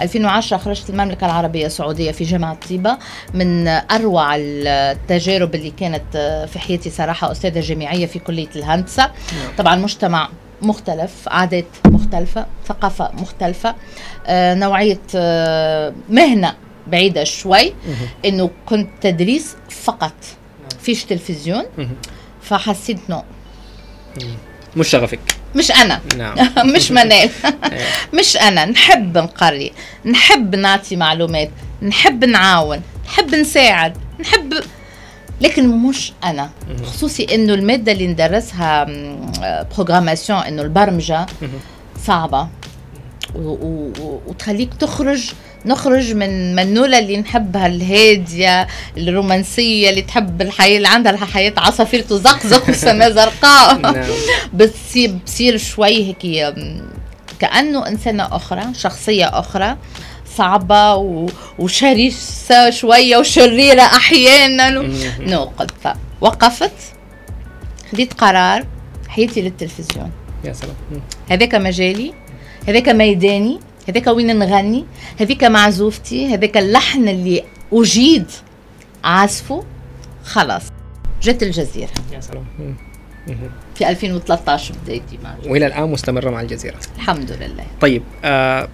2010 0.00 0.56
خرجت 0.56 0.90
المملكة 0.90 1.24
العربية 1.26 1.66
السعودية 1.66 2.10
في 2.12 2.24
جامعة 2.24 2.54
طيبة. 2.68 2.98
من 3.34 3.68
أروع 3.68 4.36
التجارب 4.36 5.54
اللي 5.54 5.70
كانت 5.70 6.16
آه، 6.16 6.46
في 6.46 6.58
حياتي 6.58 6.90
صراحة 6.90 7.32
أستاذة 7.32 7.60
جامعية 7.60 8.06
في 8.06 8.18
كلية 8.18 8.48
الهندسة. 8.56 9.10
طبعا 9.58 9.76
مجتمع 9.76 10.28
مختلف 10.62 11.12
عادات 11.26 11.66
مختلفة 11.86 12.46
ثقافة 12.66 13.10
مختلفة 13.14 13.74
آه، 14.26 14.54
نوعية 14.54 15.00
آه، 16.88 16.90
بعيدة 16.90 17.24
شوي 17.24 17.72
إنه 18.24 18.50
كنت 18.66 18.88
تدريس 19.00 19.56
فقط 19.70 20.14
فيش 20.82 21.04
تلفزيون. 21.04 21.64
فحسيت 22.42 22.98
نو 23.10 23.22
مش 24.76 24.88
شغفك. 24.88 25.18
مش 25.54 25.70
أنا. 25.70 26.00
نعم. 26.16 26.36
مش 26.74 26.90
منال 26.90 27.12
إيه. 27.18 27.30
مش 28.18 28.36
أنا. 28.36 28.64
نحب 28.64 29.18
نقري 29.18 29.72
نحب 30.04 30.54
نعطي 30.54 30.96
معلومات 30.96 31.50
نحب 31.82 32.24
نعاون 32.24 32.80
نحب 33.06 33.34
نساعد 33.34 33.96
نحب 34.20 34.54
لكن 35.40 35.68
مش 35.68 36.12
أنا. 36.24 36.50
خصوصي 36.84 37.34
إنه 37.34 37.54
المادة 37.54 37.92
اللي 37.92 38.06
ندرسها 38.06 38.86
بروغراماسيون 39.76 40.38
إنه 40.38 40.62
البرمجة 40.62 41.26
صعبة. 42.04 42.48
وتخليك 43.34 44.74
تخرج 44.74 45.30
نخرج 45.66 46.12
من 46.14 46.54
منولة 46.54 46.98
اللي 46.98 47.16
نحبها 47.16 47.66
الهادية 47.66 48.66
الرومانسية 48.96 49.90
اللي 49.90 50.02
تحب 50.02 50.42
الحياة 50.42 50.76
اللي 50.76 50.88
عندها 50.88 51.12
الحياة 51.12 51.52
عصافير 51.56 52.00
تزقزق 52.00 52.68
وسماء 52.70 53.10
زرقاء 53.10 53.78
نعم 53.78 53.94
بتصير 54.52 55.14
بصير 55.26 55.56
شوي 55.58 56.04
هيك 56.06 56.54
م، 56.58 56.80
كأنه 57.38 57.88
إنسانة 57.88 58.36
أخرى 58.36 58.62
شخصية 58.78 59.26
أخرى 59.26 59.76
صعبة 60.36 60.94
و... 60.94 61.26
وشرسة 61.58 62.70
شوية 62.70 63.16
وشريرة 63.16 63.82
أحيانا 63.82 64.78
و... 64.80 64.82
مهم. 64.82 65.12
نو 65.20 65.44
قلت 65.44 65.92
وقفت 66.20 66.72
خديت 67.92 68.12
قرار 68.14 68.64
حياتي 69.08 69.42
للتلفزيون 69.42 70.10
يا 70.44 70.52
سلام. 70.52 70.74
هذاك 71.30 71.54
مجالي 71.54 72.14
هذاك 72.68 72.88
ميداني 72.88 73.60
هذاك 73.88 74.06
وين 74.06 74.38
نغني؟ 74.38 74.84
هذيك 75.20 75.44
معزوفتي 75.44 76.34
هذاك 76.34 76.56
اللحن 76.56 77.08
اللي 77.08 77.44
أجيد 77.72 78.24
عزفه 79.04 79.64
خلاص. 80.24 80.62
جت 81.22 81.42
الجزيرة. 81.42 81.90
يا 82.12 82.20
سلام. 82.20 82.44
في 83.74 83.88
2013 83.88 84.74
بدايتي 84.84 85.18
مع 85.24 85.34
الجزيرة. 85.34 85.52
وإلى 85.52 85.66
الآن 85.66 85.90
مستمرة 85.90 86.30
مع 86.30 86.40
الجزيرة. 86.40 86.76
الحمد 86.96 87.32
لله. 87.32 87.64
طيب 87.80 88.02
آه 88.24 88.68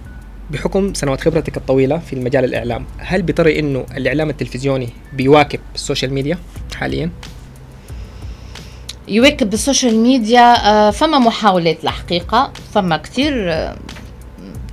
بحكم 0.51 0.93
سنوات 0.93 1.21
خبرتك 1.21 1.57
الطويلة 1.57 1.97
في 1.97 2.13
المجال 2.13 2.45
الإعلام 2.45 2.85
هل 2.97 3.21
بترى 3.21 3.59
إنه 3.59 3.85
الإعلام 3.97 4.29
التلفزيوني 4.29 4.89
بيواكب 5.13 5.59
ال 5.75 5.80
social 5.80 6.13
media 6.13 6.37
حاليا؟ 6.75 7.09
يواكب 9.07 9.53
ال 9.53 9.59
social 9.59 9.95
media 9.95 10.69
آه، 10.69 10.91
فما 10.91 11.19
محاولات 11.19 11.83
الحقيقة 11.83 12.53
فما 12.73 12.97
كتير 12.97 13.53
آه، 13.53 13.77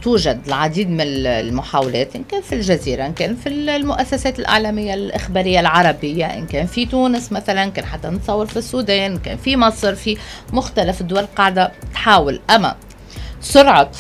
توجد 0.03 0.41
العديد 0.47 0.91
من 0.91 1.01
المحاولات 1.01 2.17
إن 2.17 2.25
كان 2.25 2.43
في 2.43 2.55
الجزيرة 2.55 3.07
إن 3.07 3.13
كان 3.13 3.37
في 3.37 3.49
المؤسسات 3.49 4.39
الإعلامية 4.39 4.95
الإخبارية 4.95 5.61
العربية 5.61 6.27
إن 6.27 6.47
كان 6.47 6.67
في 6.67 6.87
تونس 6.87 7.33
مثلا 7.33 7.67
كان 7.67 7.85
حتى 7.85 8.09
نتصور 8.09 8.47
في 8.47 8.57
السودان 8.57 9.19
كان 9.19 9.37
في 9.37 9.57
مصر 9.57 9.95
في 9.95 10.17
مختلف 10.53 11.01
الدول 11.01 11.27
قاعدة 11.37 11.73
تحاول 11.95 12.41
أما 12.51 12.77
سرعة 13.41 13.91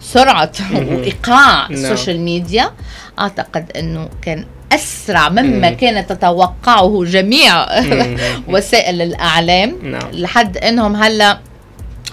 سرعة 0.00 0.52
وإيقاع 0.74 1.68
نعم. 1.68 1.72
السوشيال 1.72 2.20
ميديا 2.20 2.70
أعتقد 3.18 3.72
أنه 3.76 4.08
كان 4.22 4.46
أسرع 4.72 5.28
مما 5.28 5.70
مم. 5.70 5.76
كانت 5.76 6.12
تتوقعه 6.12 7.04
جميع. 7.04 7.66
وسائل 8.52 9.02
الإعلام 9.02 9.78
نعم. 9.82 10.10
لحد 10.12 10.56
إنهم 10.56 10.96
هلأ 10.96 11.38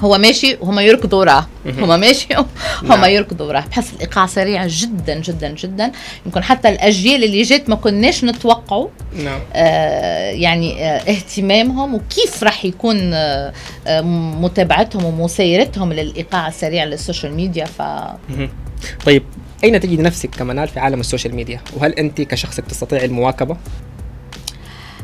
هو 0.01 0.17
ماشي 0.17 0.57
وهم 0.61 0.79
يركضوا 0.79 1.19
وراه. 1.19 1.47
هم 1.65 1.99
ماشي 1.99 2.27
هم 2.81 2.87
نعم. 2.87 3.05
يركضوا 3.05 3.47
وراه. 3.47 3.63
بحس 3.71 3.93
الإيقاع 3.93 4.25
سريع 4.25 4.67
جدا 4.67 5.19
جدا 5.19 5.49
جدا. 5.49 5.91
يمكن 6.25 6.43
حتى 6.43 6.69
الأجيال 6.69 7.23
اللي 7.23 7.41
جات 7.41 7.69
ما 7.69 7.75
كناش 7.75 8.23
نتوقعوا 8.23 8.87
نعم. 9.23 9.39
آه 9.53 10.31
يعني 10.31 10.85
آه 10.85 10.97
اهتمامهم 10.97 11.95
وكيف 11.95 12.43
راح 12.43 12.65
يكون 12.65 13.13
آه 13.13 13.53
آه 13.87 14.01
متابعتهم 14.41 15.05
ومسايرتهم 15.05 15.93
للإيقاع 15.93 16.47
السريع 16.47 16.83
لل 16.83 16.96
social 16.96 17.33
media. 17.33 17.65
ف. 17.65 17.81
طيب 19.05 19.23
أين 19.63 19.79
تجد 19.79 19.99
نفسك 19.99 20.29
كمنال 20.29 20.67
في 20.67 20.79
عالم 20.79 20.99
ال 20.99 21.04
social 21.04 21.35
media؟ 21.35 21.61
وهل 21.77 21.91
أنت 21.91 22.21
كشخص 22.21 22.55
تستطيع 22.55 23.03
المواكبة؟ 23.03 23.57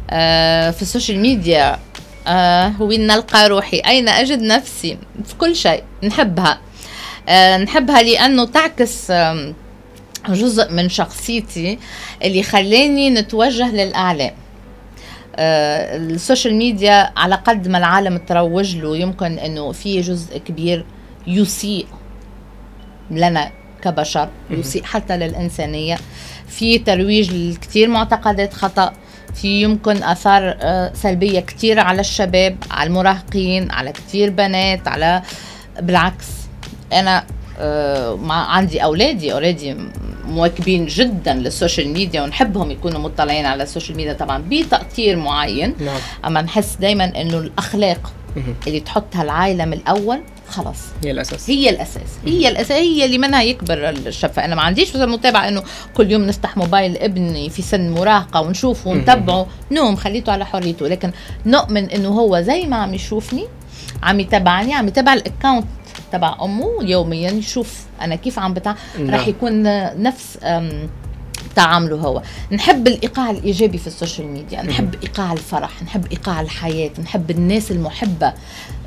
آه، 0.09 0.71
في 0.71 0.81
ال 0.81 0.87
social 0.87 1.19
media 1.19 1.79
آه، 2.27 2.81
وين 2.81 3.07
نلقى 3.07 3.49
روحي. 3.49 3.77
أين 3.77 4.09
أجد 4.09 4.41
نفسي؟ 4.41 4.97
في 5.25 5.35
كل 5.35 5.55
شيء. 5.55 5.83
نحبها. 6.03 6.59
آه، 7.29 7.57
نحبها 7.57 8.01
لأنه 8.01 8.45
تعكس 8.45 9.11
آم، 9.11 9.53
جزء 10.29 10.71
من 10.71 10.89
شخصيتي 10.89 11.79
اللي 12.23 12.43
خلاني 12.43 13.09
نتوجه 13.09 13.71
للأعلام. 13.71 14.31
آه، 15.35 15.97
ال 15.97 16.06
social 16.06 16.55
media 16.55 17.11
على 17.17 17.35
قد 17.35 17.67
ما 17.67 17.77
العالم 17.77 18.17
تروج 18.17 18.75
له 18.75 18.97
يمكن 18.97 19.39
إنه 19.39 19.71
في 19.71 20.01
جزء 20.01 20.37
كبير 20.37 20.85
يسيء 21.27 21.87
لنا 23.11 23.51
كبشر 23.81 24.29
يسيء 24.49 24.83
حتى 24.83 25.17
للإنسانية. 25.17 25.97
في 26.47 26.79
ترويج 26.79 27.33
لكثير 27.33 27.87
معتقدات 27.89 28.53
خطأ. 28.53 28.93
يمكن 29.43 30.03
آثار 30.03 30.57
آه، 30.61 30.91
سلبية 30.93 31.39
كثير 31.39 31.79
على 31.79 32.01
الشباب 32.01 32.57
على 32.71 32.87
المراهقين 32.87 33.71
على 33.71 33.91
كثير 33.91 34.29
بنات 34.29 34.87
على 34.87 35.21
بالعكس. 35.81 36.27
أنا 36.93 37.23
آه، 37.59 38.15
مع 38.15 38.45
عندي 38.51 38.83
أولادي 38.83 39.33
already 39.33 39.75
مواكبين 40.27 40.85
جدا 40.85 41.33
لل 41.33 41.47
social 41.47 41.89
media 41.89 42.21
ونحبهم 42.21 42.71
يكونوا 42.71 42.99
مطلعين 42.99 43.45
على 43.45 43.63
ال 43.63 43.68
social 43.68 43.97
media 43.97 44.13
طبعا 44.13 44.43
بتأطير 44.49 45.15
معين. 45.15 45.75
نعم. 45.79 45.99
أما 46.25 46.41
نحس 46.41 46.75
دائما 46.75 47.21
إنه 47.21 47.37
الأخلاق. 47.37 48.13
اللي 48.67 48.79
تحطها 48.79 49.23
العائله 49.23 49.65
من 49.65 49.73
الأول 49.73 50.21
خلص 50.49 50.79
هي 51.03 51.11
الأساس. 51.11 51.49
هي 51.49 51.69
الأساس. 51.69 52.01
هي 52.25 52.47
الأساس. 52.47 52.71
هي 52.71 53.05
اللي 53.05 53.17
منها 53.17 53.43
يكبر 53.43 53.89
الشاب 53.89 54.31
فانا 54.31 54.55
ما 54.55 54.61
عنديش 54.61 54.89
مثلا 54.89 55.05
متابعة 55.05 55.47
إنه 55.47 55.63
كل 55.93 56.11
يوم 56.11 56.21
نفتح 56.21 56.57
موبايل 56.57 56.97
ابني 56.97 57.49
في 57.49 57.61
سن 57.61 57.89
مراهقة 57.89 58.41
ونشوفه 58.41 58.89
ونتبعه 58.89 59.47
no 59.71 59.95
مخليته 59.95 60.31
على 60.31 60.45
حريته. 60.45 60.87
لكن 60.87 61.11
نؤمن 61.45 61.89
إنه 61.89 62.09
هو 62.09 62.41
زي 62.41 62.65
ما 62.65 62.75
عم 62.75 62.93
يشوفني 62.93 63.45
عم 64.03 64.19
يتابعني 64.19 64.73
عم 64.73 64.87
يتابع 64.87 65.13
ال 65.13 65.20
account 65.20 65.65
تبع 66.11 66.37
أمه 66.41 66.77
يوميا. 66.81 67.31
يشوف 67.31 67.83
أنا 68.01 68.15
كيف 68.15 68.39
عم 68.39 68.53
بتعامل 68.53 68.75
نعم. 68.99 69.15
رح 69.15 69.27
يكون 69.27 69.63
نفس 70.03 70.37
تعامله 71.55 71.95
هو. 71.95 72.21
نحب 72.51 72.87
الإيقاع 72.87 73.29
الإيجابي 73.29 73.77
في 73.77 73.87
ال 73.87 73.93
social 73.93 74.27
media 74.27 74.61
نحب 74.61 74.95
إيقاع 75.03 75.33
الفرح 75.33 75.83
نحب 75.83 76.05
إيقاع 76.11 76.41
الحياة 76.41 76.91
نحب 77.03 77.31
الناس 77.31 77.71
المحبة 77.71 78.27
آه، 78.27 78.33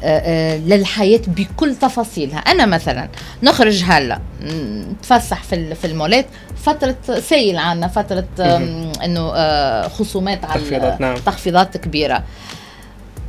آه، 0.02 0.56
للحياة 0.58 1.20
بكل 1.26 1.74
تفاصيلها. 1.74 2.38
أنا 2.38 2.66
مثلا 2.66 3.08
نخرج 3.42 3.82
هلا 3.84 4.20
نتفسح 4.42 5.42
في 5.42 5.74
في 5.74 5.86
المولات 5.86 6.26
فترة 6.56 6.96
sale 7.20 7.56
عنا 7.56 7.88
فترة 7.88 8.26
إنه 9.04 9.32
آه، 9.34 9.88
خصومات 9.88 10.44
على 10.44 10.60
تخفيضات، 10.60 11.00
نعم. 11.00 11.14
تخفيضات 11.16 11.76
كبيرة. 11.76 12.24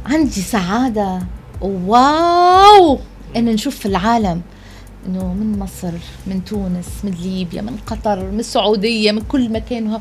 عندي 0.05 0.41
سعادة. 0.41 1.19
واو! 1.62 3.00
ان 3.36 3.46
نشوف 3.46 3.75
في 3.75 3.86
العالم 3.86 4.41
إنه 5.08 5.34
من 5.34 5.60
مصر 5.60 5.91
من 6.27 6.46
تونس 6.46 6.88
من 7.03 7.12
ليبيا 7.12 7.62
من 7.62 7.77
قطر 7.88 8.32
من 8.32 8.39
السعودية 8.39 9.12
من 9.12 9.22
كل 9.22 9.51
مكان 9.51 10.00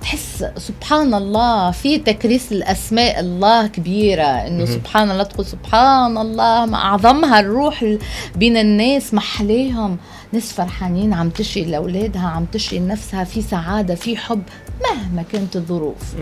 تحس 0.00 0.44
سبحان 0.56 1.14
الله 1.14 1.70
في 1.70 1.98
تكريس 1.98 2.52
الاسماء 2.52 3.20
الله 3.20 3.66
كبيرة. 3.66 4.22
إنه 4.22 4.64
سبحان 4.64 5.10
الله 5.10 5.22
تقول 5.22 5.46
سبحان 5.46 6.18
الله 6.18 6.66
ما 6.66 6.76
أعظمها 6.76 7.40
الروح 7.40 7.96
بين 8.36 8.56
الناس 8.56 9.14
محليهم 9.14 9.98
ناس 10.32 10.52
فرحانين 10.52 11.12
عم 11.14 11.30
تشي 11.30 11.64
لأولادها 11.64 12.26
عم 12.26 12.44
تشي 12.44 12.78
لنفسها. 12.78 13.24
في 13.24 13.42
سعادة 13.42 13.94
في 13.94 14.16
حب 14.16 14.42
مهما 14.90 15.22
كانت 15.22 15.56
الظروف 15.56 16.14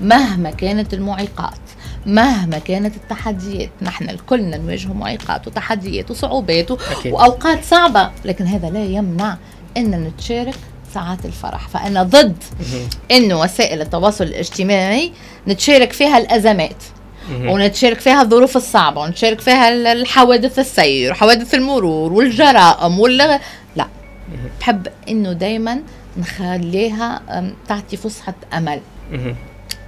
مهما 0.00 0.50
كانت 0.50 0.94
المعيقات. 0.94 1.60
مهما 2.06 2.58
كانت 2.58 2.96
التحديات 2.96 3.70
نحن 3.82 4.08
الكلنا 4.08 4.56
نواجه 4.56 4.88
معيقات 4.92 5.46
وتحديات 5.46 6.10
وصعوبات 6.10 6.70
أكيد. 6.70 7.12
وأوقات 7.12 7.64
صعبة 7.64 8.10
لكن 8.24 8.46
هذا 8.46 8.70
لا 8.70 8.84
يمنع 8.84 9.36
ان 9.76 9.90
نتشارك 9.90 10.54
ساعات 10.94 11.24
الفرح. 11.24 11.68
فأنا 11.68 12.02
ضد 12.02 12.36
إنه 13.10 13.40
وسائل 13.40 13.80
التواصل 13.80 14.24
الاجتماعي 14.24 15.12
نتشارك 15.48 15.92
فيها 15.92 16.18
الأزمات 16.18 16.84
ونتشارك 17.32 18.00
فيها 18.00 18.22
الظروف 18.22 18.56
الصعبة 18.56 19.00
ونتشارك 19.00 19.40
فيها 19.40 19.92
الحوادث 19.92 20.58
السير 20.58 21.10
وحوادث 21.12 21.54
المرور 21.54 22.12
والجرائم 22.12 23.00
وال 23.00 23.40
لا. 23.76 23.86
بحب 24.60 24.86
إنه 25.08 25.32
دائما 25.32 25.80
نخليها 26.16 27.22
تعطي 27.68 27.96
فسحة 27.96 28.34
أمل. 28.52 28.80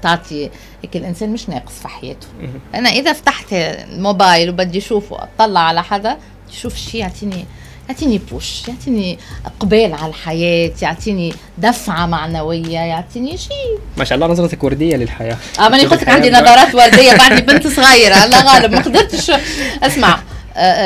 تعطي 0.03 0.51
هيك 0.83 0.97
الإنسان 0.97 1.33
مش 1.33 1.49
ناقص 1.49 1.73
في 1.83 1.89
حياته. 1.89 2.27
أنا 2.75 2.89
إذا 2.89 3.13
فتحت 3.13 3.47
الموبايل 3.53 4.51
وبدي 4.51 4.79
أشوفه 4.79 5.19
أطلع 5.23 5.61
على 5.61 5.83
حدا 5.83 6.17
شوف 6.51 6.77
شيء 6.77 7.01
يعطيني 7.01 7.45
يعطيني 7.89 8.19
بوش 8.19 8.69
يعطيني 8.69 9.19
إقبال 9.47 9.95
على 9.95 10.09
الحياة 10.09 10.73
يعطيني 10.83 11.35
دفعة 11.59 12.07
معنوية 12.07 12.79
يعطيني 12.79 13.37
شيء 13.37 13.79
ما 13.97 14.05
شاء 14.05 14.17
الله 14.17 14.27
نظرتك 14.27 14.65
وردية 14.65 14.97
للحياة. 14.97 15.37
آه 15.61 15.69
ماني 15.69 15.87
قلت 15.87 16.03
لك 16.03 16.09
عندي 16.09 16.31
نظرات 16.31 16.75
وردية 16.75 17.13
بعدني 17.13 17.41
بنت 17.41 17.67
صغيرة. 17.67 18.25
الله 18.25 18.55
غالب 18.55 18.73
ما 18.73 18.81
قدرتش. 18.81 19.33
اسمع 19.83 20.19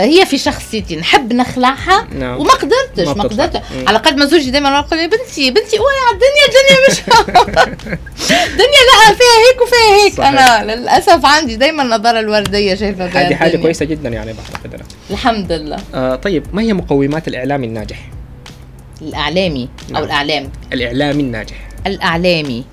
هي 0.02 0.26
في 0.26 0.38
شخصيتي. 0.38 0.96
نحب 0.96 1.32
نخلعها 1.32 2.06
نعم. 2.18 2.40
وما 2.40 2.50
قدرتش 2.52 3.08
ما, 3.08 3.14
ما 3.14 3.22
قدرتش 3.22 3.60
على 3.86 3.98
قد 3.98 4.16
ما 4.16 4.26
زوجي 4.26 4.50
دائما 4.50 4.68
يقول 4.78 4.98
لي 4.98 5.06
بنتي 5.08 5.50
بنتي 5.50 5.78
اوعي 5.78 5.96
على 6.08 6.16
الدنيا 6.16 6.44
الدنيا 6.48 6.88
مش 6.90 6.98
الدنيا 8.50 8.80
لا 8.88 9.14
فيها 9.14 9.36
هيك 9.46 9.62
وفيها 9.62 10.04
هيك. 10.04 10.14
صحيح. 10.14 10.28
أنا 10.28 10.74
للأسف 10.74 11.26
عندي 11.26 11.56
دائما 11.56 11.82
النظره 11.82 12.20
الوردية 12.20 12.74
شايفة 12.74 13.06
هذه 13.06 13.34
حاجة 13.34 13.56
كويسة 13.56 13.84
جدا 13.86 14.08
يعني 14.08 14.32
بعتقد 14.32 14.82
الحمد 15.10 15.52
لله. 15.52 15.76
آه 15.94 16.14
طيب 16.16 16.46
ما 16.52 16.62
هي 16.62 16.72
مقومات 16.72 17.28
الإعلام 17.28 17.64
الناجح؟ 17.64 17.98
الإعلامي 19.02 19.68
نعم. 19.90 19.96
أو 19.96 20.04
الإعلام 20.04 20.50
الاعلامي 20.72 21.22
الناجح. 21.22 21.68
الإعلامي. 21.86 22.64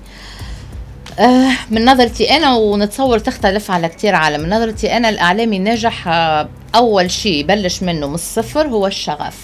آه 1.18 1.50
من 1.70 1.84
نظرتي 1.84 2.36
أنا 2.36 2.54
ونتصور 2.56 3.18
تختلف 3.18 3.70
على 3.70 3.88
كثير 3.88 4.14
عالم. 4.14 4.40
من 4.40 4.50
نظرتي 4.50 4.96
أنا 4.96 5.08
الإعلامي 5.08 5.56
الناجح 5.56 6.08
آه 6.08 6.48
أول 6.74 7.10
شيء 7.10 7.34
يبلش 7.34 7.82
منه 7.82 8.06
من 8.06 8.14
الصفر 8.14 8.66
هو 8.68 8.86
الشغف. 8.86 9.36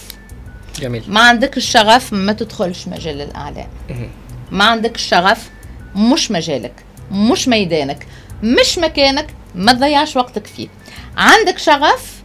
جميل. 0.81 1.03
ما 1.07 1.19
عندك 1.21 1.57
الشغف 1.57 2.13
ما 2.13 2.33
تدخلش 2.33 2.87
مجال 2.87 3.21
الاعلام 3.21 3.67
ما 4.51 4.63
عندك 4.63 4.95
الشغف 4.95 5.49
مش 5.95 6.31
مجالك 6.31 6.73
مش 7.11 7.47
ميدانك 7.47 8.07
مش 8.43 8.77
مكانك 8.77 9.27
ما 9.55 9.73
تضيعش 9.73 10.15
وقتك 10.15 10.47
فيه. 10.47 10.67
عندك 11.17 11.57
شغف 11.57 12.15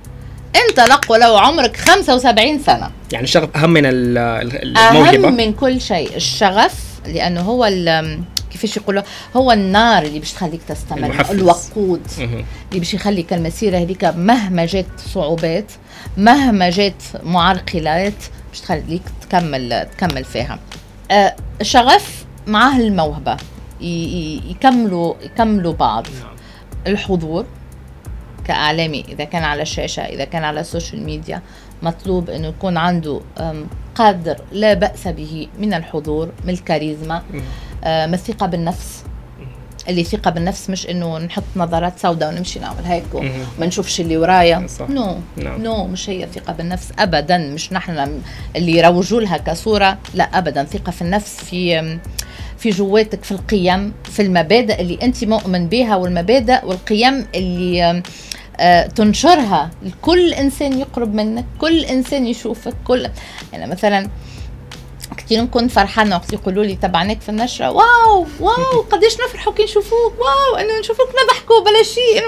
انطلق 0.56 1.12
ولو 1.12 1.36
عمرك 1.36 1.76
75 1.76 2.58
سنة. 2.58 2.90
يعني 3.12 3.24
الشغف 3.24 3.56
أهم 3.56 3.70
من 3.70 3.82
الموهبة؟ 3.86 5.28
أهم 5.28 5.36
من 5.36 5.52
كل 5.52 5.80
شيء. 5.80 6.16
الشغف 6.16 6.74
لأنه 7.06 7.40
هو 7.40 7.66
كيفاش 8.50 8.76
يقولوا 8.76 9.02
هو 9.36 9.52
النار 9.52 10.02
اللي 10.02 10.18
باش 10.18 10.32
تخليك 10.32 10.62
تستمر 10.62 10.98
المحفز. 10.98 11.30
الوقود 11.30 12.02
اللي 12.18 12.44
باش 12.72 12.94
يخليك 12.94 13.32
المسيرة 13.32 13.78
هذيك 13.78 14.04
مهما 14.04 14.66
جات 14.66 14.86
صعوبات 15.14 15.72
مهما 16.16 16.70
جات 16.70 17.02
معرقلات 17.24 18.24
باش 18.50 18.60
تخليك 18.60 19.02
تكمل 19.20 19.86
تكمل 19.96 20.24
فيها. 20.24 20.58
آه 21.10 21.36
الشغف 21.60 22.24
معاه 22.46 22.78
الموهبة 22.78 23.36
يكملوا 23.80 25.14
يكملوا 25.22 25.72
بعض. 25.72 26.06
نعم. 26.06 26.36
الحضور 26.86 27.46
كإعلامي 28.44 29.04
إذا 29.08 29.24
كان 29.24 29.44
على 29.44 29.62
الشاشة 29.62 30.02
إذا 30.02 30.24
كان 30.24 30.44
على 30.44 30.60
ال 30.60 30.66
social 30.66 31.04
media 31.04 31.42
مطلوب 31.82 32.30
انه 32.30 32.48
يكون 32.48 32.76
عنده 32.76 33.20
قدر 33.94 34.36
لا 34.52 34.74
بأس 34.74 35.08
به 35.08 35.48
من 35.58 35.74
الحضور 35.74 36.32
من 36.44 36.50
الكاريزما. 36.50 37.22
آه، 37.84 38.06
من 38.06 38.14
الثقة 38.14 38.46
بالنفس؟ 38.46 39.04
اللي 39.88 40.04
ثقة 40.04 40.30
بالنفس 40.30 40.70
مش 40.70 40.86
إنه 40.86 41.18
نحط 41.18 41.42
نظرات 41.56 41.98
سوداء 41.98 42.28
ونمشي 42.28 42.58
نعمل 42.58 42.84
هيك 42.84 43.04
وما 43.14 43.66
نشوفش 43.66 44.00
اللي 44.00 44.16
ورايا. 44.16 44.66
نو 44.80 45.16
نعم. 45.36 45.62
نو 45.62 45.86
مش 45.86 46.10
هي 46.10 46.28
ثقة 46.34 46.52
بالنفس 46.52 46.92
ابدا. 46.98 47.38
مش 47.38 47.72
نحن 47.72 48.20
اللي 48.56 48.78
يروجوا 48.78 49.20
لها 49.20 49.36
كصورة 49.36 49.98
لا 50.14 50.24
ابدا. 50.24 50.64
ثقة 50.64 50.92
في 50.92 51.02
النفس 51.02 51.36
في 51.36 51.98
في 52.58 52.70
جواتك 52.70 53.24
في 53.24 53.32
القيم 53.32 53.92
في 54.04 54.22
المبادئ 54.22 54.80
اللي 54.80 54.98
أنت 55.02 55.24
مؤمن 55.24 55.68
بها 55.68 55.96
والمبادئ 55.96 56.66
والقيم 56.66 57.26
اللي 57.34 58.02
آه، 58.60 58.86
تنشرها. 58.86 59.70
لكل 59.82 60.32
إنسان 60.34 60.78
يقرب 60.80 61.14
منك 61.14 61.44
كل 61.58 61.84
إنسان 61.84 62.26
يشوفك 62.26 62.74
كل 62.84 63.08
يعني 63.52 63.66
مثلا 63.70 64.08
كثير 65.30 65.42
نكون 65.42 65.68
فرحانة 65.68 66.16
وقت 66.16 66.32
يقولوا 66.32 66.64
لي 66.64 66.76
تبعناك 66.76 67.20
في 67.20 67.28
النشرة 67.28 67.70
wow 67.70 68.26
wow 68.40 68.80
قديش 68.90 69.14
نفرحوا 69.14 69.52
كي 69.52 69.64
نشوفوك 69.64 70.14
wow 70.18 70.56
إنه 70.56 70.80
نشوفوك 70.80 71.08
نضحكوا 71.24 71.60
بلا 71.60 71.82
شيء. 71.82 72.22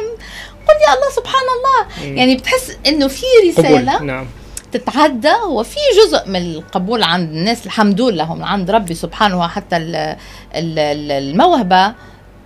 قل 0.69 0.75
يا 0.89 0.95
الله 0.95 1.11
سبحان 1.17 1.43
الله. 1.57 2.09
يعني 2.17 2.37
بتحس 2.37 2.77
إنه 2.87 3.09
في 3.09 3.27
رسالة 3.49 4.03
نعم. 4.03 4.27
تتعدى 4.73 5.35
وفي 5.49 5.79
جزء 6.05 6.29
من 6.29 6.37
القبول 6.37 7.03
عند 7.03 7.31
الناس 7.31 7.67
الحمد 7.67 8.01
لله 8.01 8.35
من 8.35 8.43
عند 8.43 8.71
ربي 8.71 8.95
سبحانه 8.95 9.49
حتى 9.49 9.77
الموهبة 10.55 11.95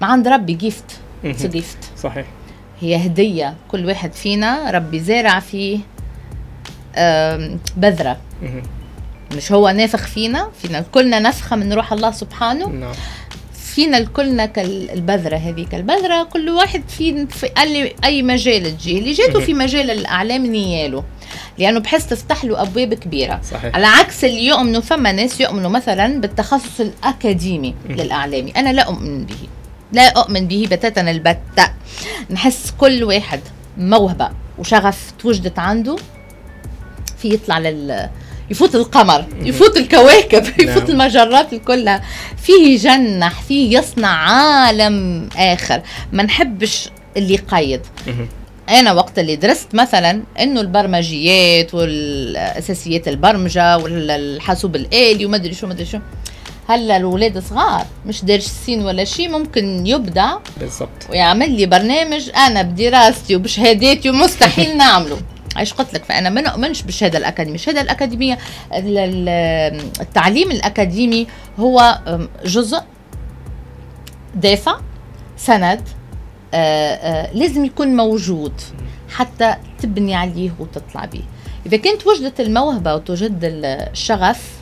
عند 0.03 0.29
ربي 0.29 0.55
gift 0.55 0.91
gift 1.25 1.79
صحيح. 1.99 2.27
هي 2.81 3.07
هدية 3.07 3.55
كل 3.71 3.87
واحد 3.87 4.13
فينا 4.13 4.71
ربي 4.71 5.01
زارع 5.01 5.41
فيه 5.41 5.79
بذرة. 7.77 8.17
مش 9.33 9.53
هو 9.53 9.69
نافخ 9.69 10.07
فينا 10.07 10.51
فينا 10.63 10.81
كلنا 10.81 11.19
نفخة 11.19 11.57
من 11.57 11.73
روح 11.73 11.93
الله 11.93 12.11
سبحانه. 12.11 12.67
نعم. 12.67 12.93
فينا 13.53 13.99
الكلنا 13.99 14.47
كالبذرة 14.47 15.37
هذيك. 15.37 15.75
البذرة 15.75 16.23
كل 16.23 16.51
واحد 16.51 16.83
في, 16.89 17.27
في 17.27 17.47
قال 17.47 17.73
لي 17.73 17.95
أي 18.05 18.23
مجال 18.23 18.79
تجي. 18.79 18.99
اللي 18.99 19.13
جاته 19.13 19.41
في 19.41 19.55
مجال 19.55 19.91
الأعلام 19.91 20.47
نياله. 20.47 21.05
لأنه 21.59 21.81
بحس 21.81 22.07
تفتح 22.07 22.45
له 22.45 22.63
أبواب 22.63 22.95
كبيرة. 22.95 23.41
صحيح. 23.51 23.75
على 23.75 23.87
عكس 23.87 24.25
اللي 24.25 24.47
يؤمنوا 24.47 24.81
فما 24.81 25.13
ناس 25.13 25.41
يؤمنوا 25.41 25.71
مثلا 25.71 26.21
بالتخصص 26.21 26.81
الأكاديمي 26.81 27.75
للأعلامي. 27.89 28.51
أنا 28.51 28.73
لا 28.73 28.83
أؤمن 28.83 29.25
به. 29.25 29.49
لا 29.93 30.09
أؤمن 30.09 30.49
به 30.49 30.69
بتاتا 30.71 31.11
البتة. 31.11 31.71
نحس 32.31 32.75
كل 32.79 33.05
واحد 33.05 33.41
موهبة 33.79 34.31
وشغف 34.59 35.13
توجدت 35.19 35.59
عنده 35.59 35.97
في 37.19 37.29
يطلع 37.29 37.59
لل 37.59 38.11
يفوت 38.51 38.75
القمر 38.75 39.25
يفوت 39.43 39.77
الكواكب 39.77 40.45
يفوت 40.61 40.91
نعم. 40.91 41.01
المجرات 41.01 41.55
كلها 41.55 42.03
فيه 42.43 42.75
يجنح 42.75 43.41
فيه 43.43 43.79
يصنع 43.79 44.09
عالم 44.09 45.29
آخر. 45.37 45.83
ما 46.13 46.23
نحبش 46.23 46.89
اللي 47.17 47.35
يقيد. 47.35 47.81
أنا 48.69 48.93
وقت 48.93 49.19
اللي 49.19 49.37
درست 49.37 49.75
مثلا 49.75 50.23
إنه 50.41 50.61
البرمجيات 50.61 51.75
والأساسيات 51.75 53.09
البرمجة 53.09 53.79
والحاسوب 53.79 54.77
الآلي 54.77 55.27
وما 55.27 55.37
أدري 55.37 55.55
شو 55.55 55.67
ما 55.67 55.73
أدري 55.73 55.87
شو. 55.87 55.99
هلا 56.69 56.97
الاولاد 56.97 57.39
صغار 57.39 57.87
مش 58.07 58.25
دارسين 58.25 58.83
ولا 58.83 59.05
شيء 59.05 59.29
ممكن 59.29 59.87
يبدع 59.87 60.37
بالضبط. 60.61 61.11
ويعمل 61.11 61.51
لي 61.57 61.67
برنامج 61.67 62.31
أنا 62.37 62.63
بدراستي 62.63 63.37
وبشهاداتي 63.37 64.11
ومستحيل 64.11 64.77
نعمله. 64.77 65.19
إيش 65.61 65.73
قلت 65.73 65.95
لك 65.95 66.05
فأنا 66.05 66.31
ما 66.31 66.41
نؤمنش 66.41 66.83
بالشهادة 66.83 67.19
الأكاديمية. 67.19 67.55
الشهادة 67.55 67.81
الأكاديمية 67.81 68.39
التعليم 70.01 70.51
الأكاديمي 70.51 71.27
هو 71.59 71.99
جزء 72.45 72.83
دافع 74.35 74.81
سند 75.37 75.81
آآ 76.55 76.59
آه، 76.59 76.95
آآ 76.95 77.31
آه، 77.31 77.33
لازم 77.33 77.65
يكون 77.65 77.97
موجود 77.97 78.53
حتى 79.09 79.57
تبني 79.79 80.15
عليه 80.15 80.51
وتطلع 80.59 81.05
به. 81.05 81.23
إذا 81.67 81.77
كنت 81.77 82.07
وجدت 82.07 82.41
الموهبة 82.41 82.95
وتوجد 82.95 83.39
الشغف 83.43 84.57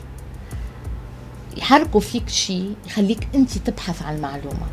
يحركوا 1.57 1.99
فيك 1.99 2.29
شيء 2.29 2.75
يخليك 2.87 3.27
أنت 3.35 3.57
تبحث 3.57 4.03
عن 4.03 4.15
المعلومة. 4.15 4.67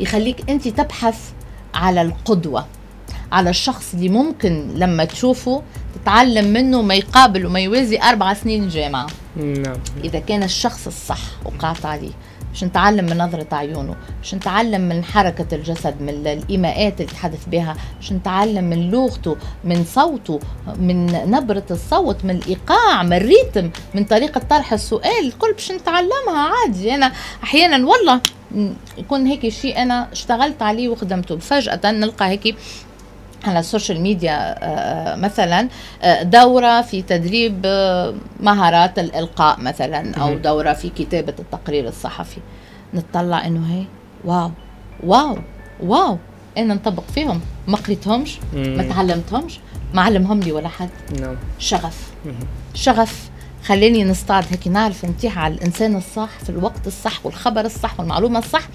يخليك 0.00 0.50
أنت 0.50 0.68
تبحث 0.68 1.30
على 1.74 2.02
القدوة. 2.02 2.66
على 3.32 3.50
الشخص 3.50 3.94
اللي 3.94 4.08
ممكن 4.08 4.68
لما 4.74 5.04
تشوفه 5.04 5.62
تتعلم 5.94 6.52
منه 6.52 6.82
ما 6.82 6.94
يقابل 6.94 7.46
وما 7.46 7.60
يوازي 7.60 7.98
أربع 7.98 8.34
سنين 8.34 8.68
جامعة. 8.68 9.06
نعم. 9.36 9.76
إذا 10.04 10.18
كان 10.18 10.42
الشخص 10.42 10.86
الصح 10.86 11.20
وقعت 11.44 11.86
عليه 11.86 12.10
باش 12.52 12.64
نتعلم 12.64 13.04
من 13.04 13.18
نظرة 13.18 13.46
عيونه 13.52 13.94
باش 14.18 14.34
نتعلم 14.34 14.80
من 14.80 15.04
حركة 15.04 15.54
الجسد 15.54 15.94
من 16.00 16.08
الإيماءات 16.08 17.00
اللي 17.00 17.12
تحدث 17.12 17.44
بها 17.46 17.76
باش 17.96 18.12
نتعلم 18.12 18.64
من 18.64 18.90
لغته 18.90 19.36
من 19.64 19.84
صوته 19.84 20.40
من 20.78 21.06
نبرة 21.30 21.64
الصوت 21.70 22.24
من 22.24 22.30
الإيقاع 22.30 23.02
من 23.02 23.12
الريتم 23.12 23.70
من 23.94 24.04
طريقة 24.04 24.40
طرح 24.50 24.72
السؤال 24.72 25.26
الكل 25.26 25.52
باش 25.52 25.72
نتعلمها 25.72 26.50
عادي. 26.52 26.94
أنا 26.94 27.12
أحيانا 27.44 27.86
والله 27.86 28.20
يكون 28.98 29.26
هيك 29.26 29.48
شيء 29.48 29.82
أنا 29.82 30.12
اشتغلت 30.12 30.62
عليه 30.62 30.88
وخدمته. 30.88 31.38
فجأة 31.38 31.90
نلقى 31.90 32.28
هيك 32.28 32.56
على 33.44 33.58
ال 33.58 33.64
social 33.64 34.00
media 34.00 34.32
آه، 34.32 34.66
آه، 34.66 35.16
مثلا 35.16 35.68
آه، 36.02 36.22
دورة 36.22 36.82
في 36.82 37.02
تدريب 37.02 37.66
مهارات 38.40 38.98
الإلقاء 38.98 39.60
مثلا 39.60 40.14
أو 40.14 40.34
دورة 40.34 40.72
في 40.72 40.88
كتابة 40.88 41.34
التقرير 41.38 41.88
الصحفي. 41.88 42.40
نطلع 42.94 43.46
إنه 43.46 43.74
هي 43.74 43.84
wow 44.24 44.50
wow 45.04 45.38
wow 45.80 46.18
أنا 46.58 46.74
نطبق 46.74 47.04
فيهم؟ 47.14 47.40
ما 47.68 47.76
قريتهمش؟ 47.76 48.38
ما 48.54 48.82
تعلمتهمش؟ 48.82 49.58
ما 49.94 50.02
علمهم 50.02 50.40
لي 50.40 50.52
ولا 50.52 50.68
حد. 50.68 50.90
نعم. 51.20 51.36
شغف. 51.58 52.10
شغف. 52.74 53.30
خليني 53.64 54.04
نصطاد 54.04 54.44
هيك 54.50 54.68
نعرف 54.68 55.04
نتيح 55.04 55.38
على 55.38 55.54
الإنسان 55.54 55.96
الصح 55.96 56.38
في 56.38 56.50
الوقت 56.50 56.86
الصح 56.86 57.26
والخبر 57.26 57.60
الصح 57.60 58.00
والمعلومة 58.00 58.38
الصح 58.38 58.68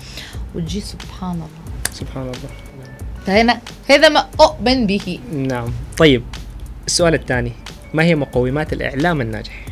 وتجي 0.56 0.82
سبحان 0.82 1.32
الله. 1.32 1.48
سبحان 1.94 2.24
الله. 2.24 2.67
فهنا 3.28 3.60
هذا 3.90 4.10
ما 4.10 4.28
أؤمن 4.40 4.88
به. 4.88 5.20
نعم. 5.34 5.72
طيب 5.98 6.24
السؤال 6.88 7.14
الثاني. 7.14 7.52
ما 7.94 8.04
هي 8.04 8.16
مقومات 8.16 8.74
الإعلام 8.74 9.22
الناجح؟ 9.22 9.66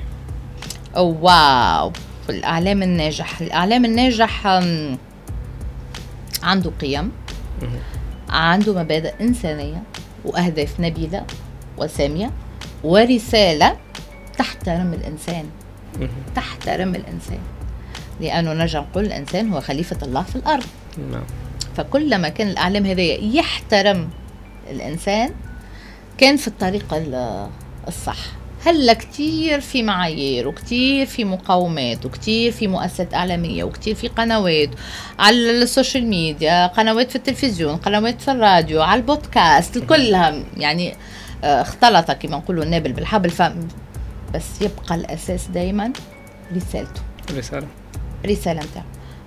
أو 0.96 1.18
واو. 1.22 1.92
الإعلام 2.30 2.84
الناجح. 2.84 3.42
الإعلام 3.42 3.86
الناجح 3.86 4.48
عنده 6.44 6.72
قيم 6.82 7.12
عنده 8.30 8.84
مبادئ 8.84 9.14
إنسانية 9.22 9.84
وأهداف 10.26 10.80
نبيلة 10.80 11.26
وسامية 11.78 12.32
ورسالة 12.84 13.78
تحترم 14.38 14.94
الإنسان. 14.94 15.46
تحترم 16.36 16.96
الإنسان. 16.96 17.40
لأنه 18.22 18.54
نرجع 18.54 18.80
نقول 18.80 19.06
الإنسان 19.06 19.50
هو 19.50 19.62
خليفة 19.62 19.98
الله 20.04 20.24
في 20.24 20.36
الأرض. 20.36 20.66
نعم. 21.12 21.24
فكلما 21.78 22.30
كان 22.30 22.48
الأعلام 22.48 22.86
هذا 22.86 23.02
يحترم 23.02 24.10
الإنسان 24.72 25.30
كان 26.18 26.38
في 26.38 26.48
الطريق 26.48 26.86
الصح. 27.88 28.18
هلا 28.66 28.94
كتير 28.94 29.60
في 29.60 29.84
معايير 29.84 30.48
وكتير 30.48 31.06
في 31.06 31.26
مقومات 31.26 32.06
وكتير 32.06 32.52
في 32.52 32.68
مؤسسات 32.68 33.14
إعلامية 33.14 33.64
وكتير 33.64 33.96
في 33.96 34.08
قنوات 34.08 34.70
على 35.20 35.52
ال 35.52 35.60
social 35.60 36.08
media 36.08 36.68
قنوات 36.68 37.10
في 37.10 37.16
التلفزيون 37.16 37.78
قنوات 37.78 38.22
في 38.22 38.32
الراديو 38.32 38.82
على 38.82 39.00
البودكاست 39.02 39.78
كلها 39.78 40.44
يعني 40.58 40.94
آه، 41.44 41.62
اختلط 41.62 42.12
كما 42.12 42.38
نقولوا 42.38 42.64
النابل 42.64 42.94
بالحبل 42.94 43.30
ف 43.30 43.42
بس 44.34 44.62
يبقى 44.62 44.96
الأساس 44.96 45.48
دايما 45.48 45.92
رسالته. 46.56 47.02
رسالة. 47.32 47.68
رسالة 48.26 48.62
نتاعو 48.62 48.86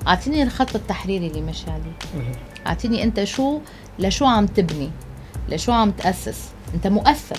أعطيني 0.08 0.42
الخط 0.42 0.74
التحريري 0.74 1.26
اللي 1.26 1.40
ماشي 1.40 1.70
عليه. 1.70 2.24
أعطيني 2.66 3.02
أنت 3.02 3.24
شو 3.24 3.60
لشو 3.98 4.26
عم 4.26 4.46
تبني 4.46 4.90
لشو 5.48 5.72
عم 5.72 5.90
تأسس. 5.90 6.48
أنت 6.74 6.86
مؤثر 6.86 7.38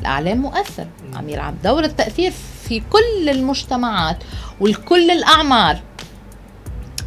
الأعلام 0.00 0.38
مؤثر. 0.38 0.86
عم 1.14 1.28
يلعب 1.28 1.62
دور 1.62 1.84
التأثير 1.84 2.32
في 2.68 2.82
كل 2.90 3.28
المجتمعات 3.28 4.16
ولكل 4.60 5.10
الأعمار. 5.10 5.80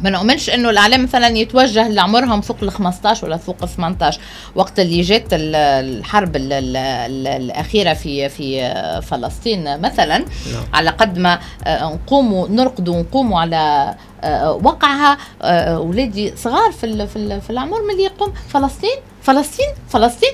ما 0.02 0.10
نؤمنش 0.10 0.50
إنه 0.50 0.70
الإعلام 0.70 1.02
مثلا 1.02 1.28
يتوجه 1.28 1.88
لعمرهم 1.88 2.40
فوق 2.40 2.56
ال 2.62 2.70
15 2.70 3.26
ولا 3.26 3.36
فوق 3.36 3.56
ال 3.62 3.68
18 3.68 4.20
وقت 4.54 4.80
اللي 4.80 5.00
جات 5.00 5.24
الحرب 5.32 6.36
ال 6.36 6.52
ال 6.52 6.76
ال 6.76 7.26
الأخيرة 7.26 7.94
في 7.94 8.28
في 8.28 8.74
فلسطين 9.02 9.80
مثلا 9.80 10.18
نعم. 10.18 10.64
على 10.72 10.90
قد 10.90 11.18
ما 11.18 11.38
آه، 11.64 11.84
نقوموا 11.84 12.48
نرقدوا 12.48 12.96
ونقوموا 12.96 13.40
على 13.40 13.94
آه، 14.22 14.52
وقعها 14.52 15.18
اولادي 15.42 16.32
آه، 16.32 16.36
صغار 16.36 16.72
في 16.72 17.06
في 17.40 17.50
العمر 17.50 17.82
ملي 17.82 18.02
يقوم 18.02 18.32
فلسطين 18.48 18.96
فلسطين 19.22 19.68
فلسطين 19.88 20.32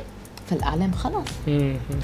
فالإعلام 0.50 0.92
خلاص. 0.92 1.26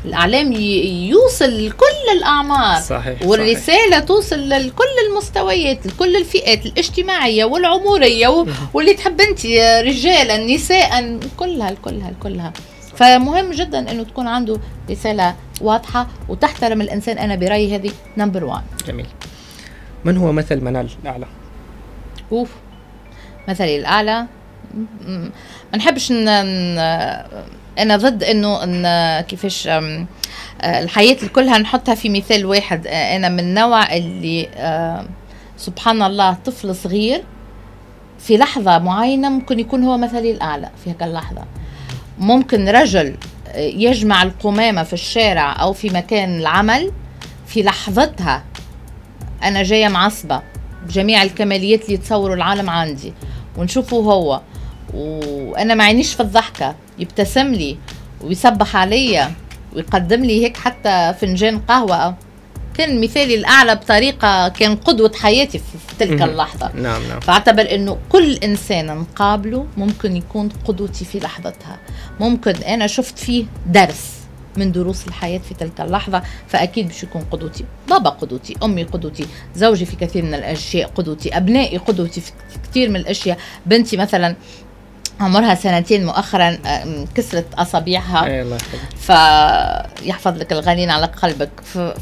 الإعلام 0.04 0.52
يوصل 0.52 1.66
لكل 1.66 2.16
الأعمار. 2.16 2.80
صحيح 2.80 3.22
والرسالة 3.26 3.90
صحيح. 3.90 4.04
توصل 4.04 4.48
لكل 4.48 4.84
المستويات 5.10 5.86
لكل 5.86 6.16
الفئات 6.16 6.66
الاجتماعية 6.66 7.44
والعمريه 7.44 8.46
واللي 8.74 8.94
تحب 8.94 9.20
انت 9.20 9.46
رجالا 9.86 10.54
نساء 10.54 11.20
كلها 11.36 11.70
كلها 11.82 12.12
كلها. 12.22 12.52
فمهم 12.96 13.50
جدا 13.50 13.90
إنه 13.90 14.02
تكون 14.02 14.26
عنده 14.26 14.60
رسالة 14.90 15.34
واضحة 15.60 16.08
وتحترم 16.28 16.80
الإنسان. 16.80 17.18
أنا 17.18 17.34
برأيي 17.34 17.76
هذه 17.76 17.90
نمبر 18.16 18.44
1 18.44 18.62
جميل. 18.86 19.06
من 20.04 20.16
هو 20.16 20.32
مثل 20.32 20.60
منال 20.60 20.88
الأعلى؟ 21.02 21.26
أوف. 22.32 22.50
مثلي 23.48 23.76
الأعلى 23.76 24.26
ما 25.72 25.76
نحبش 25.76 26.12
أنا 27.78 27.96
ضد 27.96 28.24
إنه 28.24 28.64
ان 28.64 29.20
كيفاش 29.20 29.68
الحياة 30.64 31.16
كلها 31.34 31.58
نحطها 31.58 31.94
في 31.94 32.08
مثال 32.08 32.46
واحد. 32.46 32.86
أنا 32.86 33.28
من 33.28 33.40
النوع 33.40 33.96
اللي 33.96 34.48
سبحان 35.56 36.02
الله 36.02 36.32
طفل 36.44 36.74
صغير 36.74 37.24
في 38.18 38.36
لحظة 38.36 38.78
معينة 38.78 39.28
ممكن 39.28 39.60
يكون 39.60 39.84
هو 39.84 39.96
مثلي 39.98 40.30
الأعلى 40.30 40.70
في 40.84 40.90
هيك 40.90 41.02
اللحظة. 41.02 41.44
ممكن 42.18 42.68
رجل 42.68 43.16
يجمع 43.56 44.22
القمامة 44.22 44.82
في 44.82 44.92
الشارع 44.92 45.62
أو 45.62 45.72
في 45.72 45.90
مكان 45.90 46.40
العمل 46.40 46.92
في 47.46 47.62
لحظتها. 47.62 48.44
أنا 49.42 49.62
جاية 49.62 49.88
معصبة. 49.88 50.42
بجميع 50.86 51.22
الكماليات 51.22 51.82
اللي 51.84 51.94
يتصوروا 51.94 52.36
العالم 52.36 52.70
عندي. 52.70 53.12
ونشوفه 53.56 53.96
هو. 53.96 54.40
وأنا 54.94 55.74
ما 55.74 55.84
عينيش 55.84 56.14
في 56.14 56.20
الضحكة. 56.20 56.74
يبتسم 56.98 57.52
لي 57.52 57.76
ويصبح 58.20 58.76
عليا 58.76 59.32
ويقدم 59.74 60.24
لي 60.24 60.44
هيك 60.44 60.56
حتى 60.56 61.14
فنجان 61.20 61.58
قهوة. 61.58 62.14
كان 62.74 63.00
مثالي 63.00 63.34
الأعلى 63.34 63.74
بطريقة 63.74 64.48
كان 64.48 64.76
قدوة 64.76 65.12
حياتي 65.20 65.58
في 65.58 65.96
تلك 65.98 66.22
اللحظة. 66.22 66.72
نعم 66.74 67.08
نعم. 67.08 67.20
فاعتبر 67.20 67.74
إنه 67.74 67.98
كل 68.08 68.34
إنسان 68.34 68.86
نقابله 68.86 69.66
ممكن 69.76 70.16
يكون 70.16 70.48
قدوتي 70.64 71.04
في 71.04 71.18
لحظتها. 71.18 71.78
ممكن 72.20 72.54
أنا 72.54 72.86
شفت 72.86 73.18
فيه 73.18 73.44
درس 73.66 74.12
من 74.56 74.72
دروس 74.72 75.08
الحياة 75.08 75.38
في 75.38 75.54
تلك 75.54 75.80
اللحظة 75.80 76.22
فأكيد 76.48 76.88
باش 76.88 77.02
يكون 77.02 77.22
قدوتي. 77.30 77.64
بابا 77.88 78.10
قدوتي 78.10 78.56
أمي 78.62 78.82
قدوتي 78.82 79.26
زوجي 79.56 79.84
في 79.84 79.96
كثير 79.96 80.22
من 80.22 80.34
الأشياء 80.34 80.88
قدوتي 80.88 81.36
أبنائي 81.36 81.78
قدوتي 81.78 82.20
في 82.20 82.32
كثير 82.70 82.90
من 82.90 82.96
الأشياء. 82.96 83.38
بنتي 83.66 83.96
مثلا 83.96 84.36
عمرها 85.22 85.54
سنتين 85.54 86.06
مؤخرا 86.06 86.58
كسرت 87.14 87.54
أصابعها. 87.54 88.26
اي 88.26 88.42
الله 88.42 88.58
فيحفظ 88.96 90.38
لك 90.38 90.52
الغالين 90.52 90.90
على 90.90 91.06
قلبك. 91.06 91.50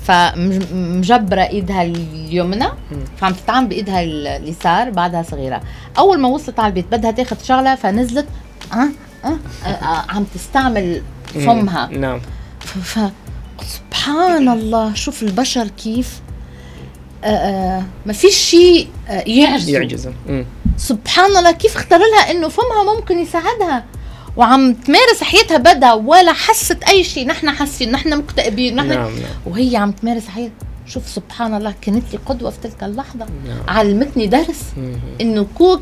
فمجبره 0.07 1.43
إيدها 1.43 1.83
اليمنى. 1.83 2.69
فعم 3.17 3.33
تتعامل 3.33 3.69
بإيدها 3.69 4.03
اليسار 4.03 4.91
بعدها 4.91 5.23
صغيرة. 5.23 5.61
أول 5.99 6.21
ما 6.21 6.29
وصلت 6.29 6.61
على 6.61 6.69
البيت 6.69 6.87
بدها 6.93 7.11
تاخذ 7.11 7.37
شغلة 7.45 7.75
فنزلت 7.75 8.27
أه 8.73 8.77
أه 8.77 9.37
أه, 9.65 9.69
أه 9.69 10.05
عم 10.09 10.25
تستعمل 10.35 11.03
فمها. 11.35 11.87
نعم. 11.87 12.21
ف 12.61 12.99
سبحان 13.67 14.49
الله 14.49 14.95
شوف 14.95 15.23
البشر 15.23 15.69
كيف 15.69 16.21
آه, 17.25 17.27
آه، 17.27 17.83
ما 18.07 18.13
فيش 18.13 18.35
شيء 18.35 18.89
آه، 19.09 19.25
يعجزه 19.27 19.73
يعجزه 19.73 20.13
سبحان 20.81 21.37
الله 21.37 21.51
كيف 21.51 21.77
اختار 21.77 21.99
لها 21.99 22.31
إنه 22.31 22.49
فمها 22.49 22.95
ممكن 22.97 23.19
يساعدها؟ 23.19 23.85
وعم 24.37 24.75
تمارس 24.75 25.23
حياتها 25.23 25.57
بدا 25.57 25.93
ولا 25.93 26.33
حست 26.33 26.83
أي 26.83 27.05
شيء. 27.05 27.27
نحن 27.27 27.51
حاسين 27.51 27.93
نحن 27.93 28.19
مكتئبين 28.19 28.75
نحن 28.77 28.89
نعم 28.89 28.99
نعم. 28.99 29.31
وهي 29.47 29.77
عم 29.77 29.93
تمارس 29.93 30.29
حياتها 30.29 30.55
شوف 30.87 31.09
سبحان 31.09 31.55
الله 31.55 31.75
كانت 31.83 32.13
لي 32.13 32.19
قدوة 32.27 32.51
في 32.51 32.59
تلك 32.63 32.85
اللحظة. 32.85 33.27
نعم. 33.47 33.63
علمتني 33.69 34.27
درس 34.27 34.63
إنه 35.21 35.47
كو 35.59 35.79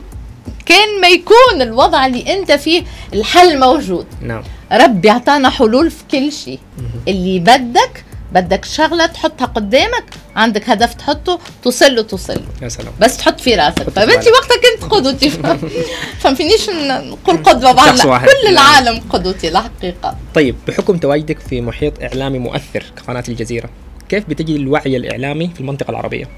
كان 0.66 1.00
ما 1.00 1.08
يكون 1.08 1.62
الوضع 1.62 2.06
اللي 2.06 2.32
أنت 2.32 2.52
فيه 2.52 2.82
الحل 3.12 3.60
موجود. 3.60 4.06
نعم. 4.22 4.42
ربي 4.72 5.10
أعطانا 5.10 5.50
حلول 5.50 5.90
في 5.90 6.04
كل 6.10 6.32
شيء. 6.32 6.60
اللي 7.08 7.38
بدك 7.38 8.04
بدك 8.32 8.64
شغلة 8.64 9.06
تحطها 9.06 9.44
قدامك 9.46 10.04
عندك 10.36 10.70
هدف 10.70 10.94
تحطه 10.94 11.38
توصل 11.64 11.94
له 11.94 12.02
توصل 12.02 12.40
يا 12.62 12.68
سلام. 12.68 12.92
بس 13.00 13.16
تحط 13.16 13.40
في 13.40 13.54
راسك. 13.54 13.82
فبنتي 13.82 14.06
بالك. 14.30 14.34
وقتها 14.34 14.56
كنت 14.80 14.92
قدوتي 14.92 15.30
فمفينيش 16.20 16.70
نقول 16.70 17.36
قدوة 17.36 17.72
بعد 17.72 18.06
واحد. 18.06 18.28
كل. 18.28 18.48
العالم 18.48 19.00
قدوتي 19.10 19.48
الحقيقة 19.48 20.16
طيب 20.34 20.56
بحكم 20.68 20.96
تواجدك 20.98 21.38
في 21.38 21.60
محيط 21.60 22.02
إعلامي 22.02 22.38
مؤثر 22.38 22.84
كقناة 22.96 23.24
الجزيرة 23.28 23.70
كيف 24.08 24.24
بتجد 24.28 24.50
الوعي 24.56 24.96
الإعلامي 24.96 25.48
في 25.54 25.60
المنطقة 25.60 25.90
العربية؟ 25.90 26.28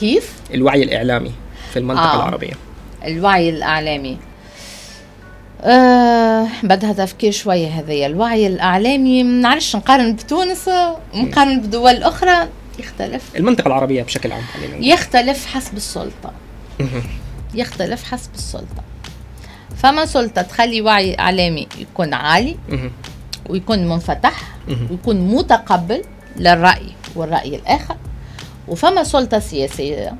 كيف؟ 0.00 0.32
الوعي 0.54 0.82
الإعلامي 0.82 1.32
في 1.72 1.78
المنطقة 1.78 2.12
آه. 2.12 2.16
العربية. 2.16 2.52
الوعي 3.04 3.50
الإعلامي. 3.50 4.18
أه 5.62 6.46
بدها 6.62 6.92
تفكير 6.92 7.32
شوية 7.32 7.68
هذه 7.68 8.06
الوعي 8.06 8.46
الإعلامي 8.46 9.24
منعرفش 9.24 9.76
نقارن 9.76 10.12
بتونس 10.14 10.70
ونقارن 11.14 11.60
بدول 11.60 12.02
أخرى 12.02 12.48
يختلف 12.78 13.36
المنطقة 13.36 13.68
العربية 13.68 14.02
بشكل 14.02 14.32
عام. 14.32 14.42
يختلف 14.80 15.46
حسب 15.46 15.76
السلطة. 15.76 16.32
يختلف 17.54 18.04
حسب 18.04 18.30
السلطة 18.34 18.82
فما 19.76 20.06
سلطة 20.06 20.42
تخلي 20.42 20.82
وعي 20.82 21.16
إعلامي 21.18 21.68
يكون 21.78 22.14
عالي. 22.14 22.56
ويكون 23.48 23.88
منفتح. 23.88 24.42
ويكون 24.90 25.20
متقبل 25.20 26.02
للرأي 26.36 26.86
والرأي 27.16 27.56
الآخر 27.56 27.96
وفما 28.68 29.04
سلطة 29.04 29.38
سياسية 29.38 30.14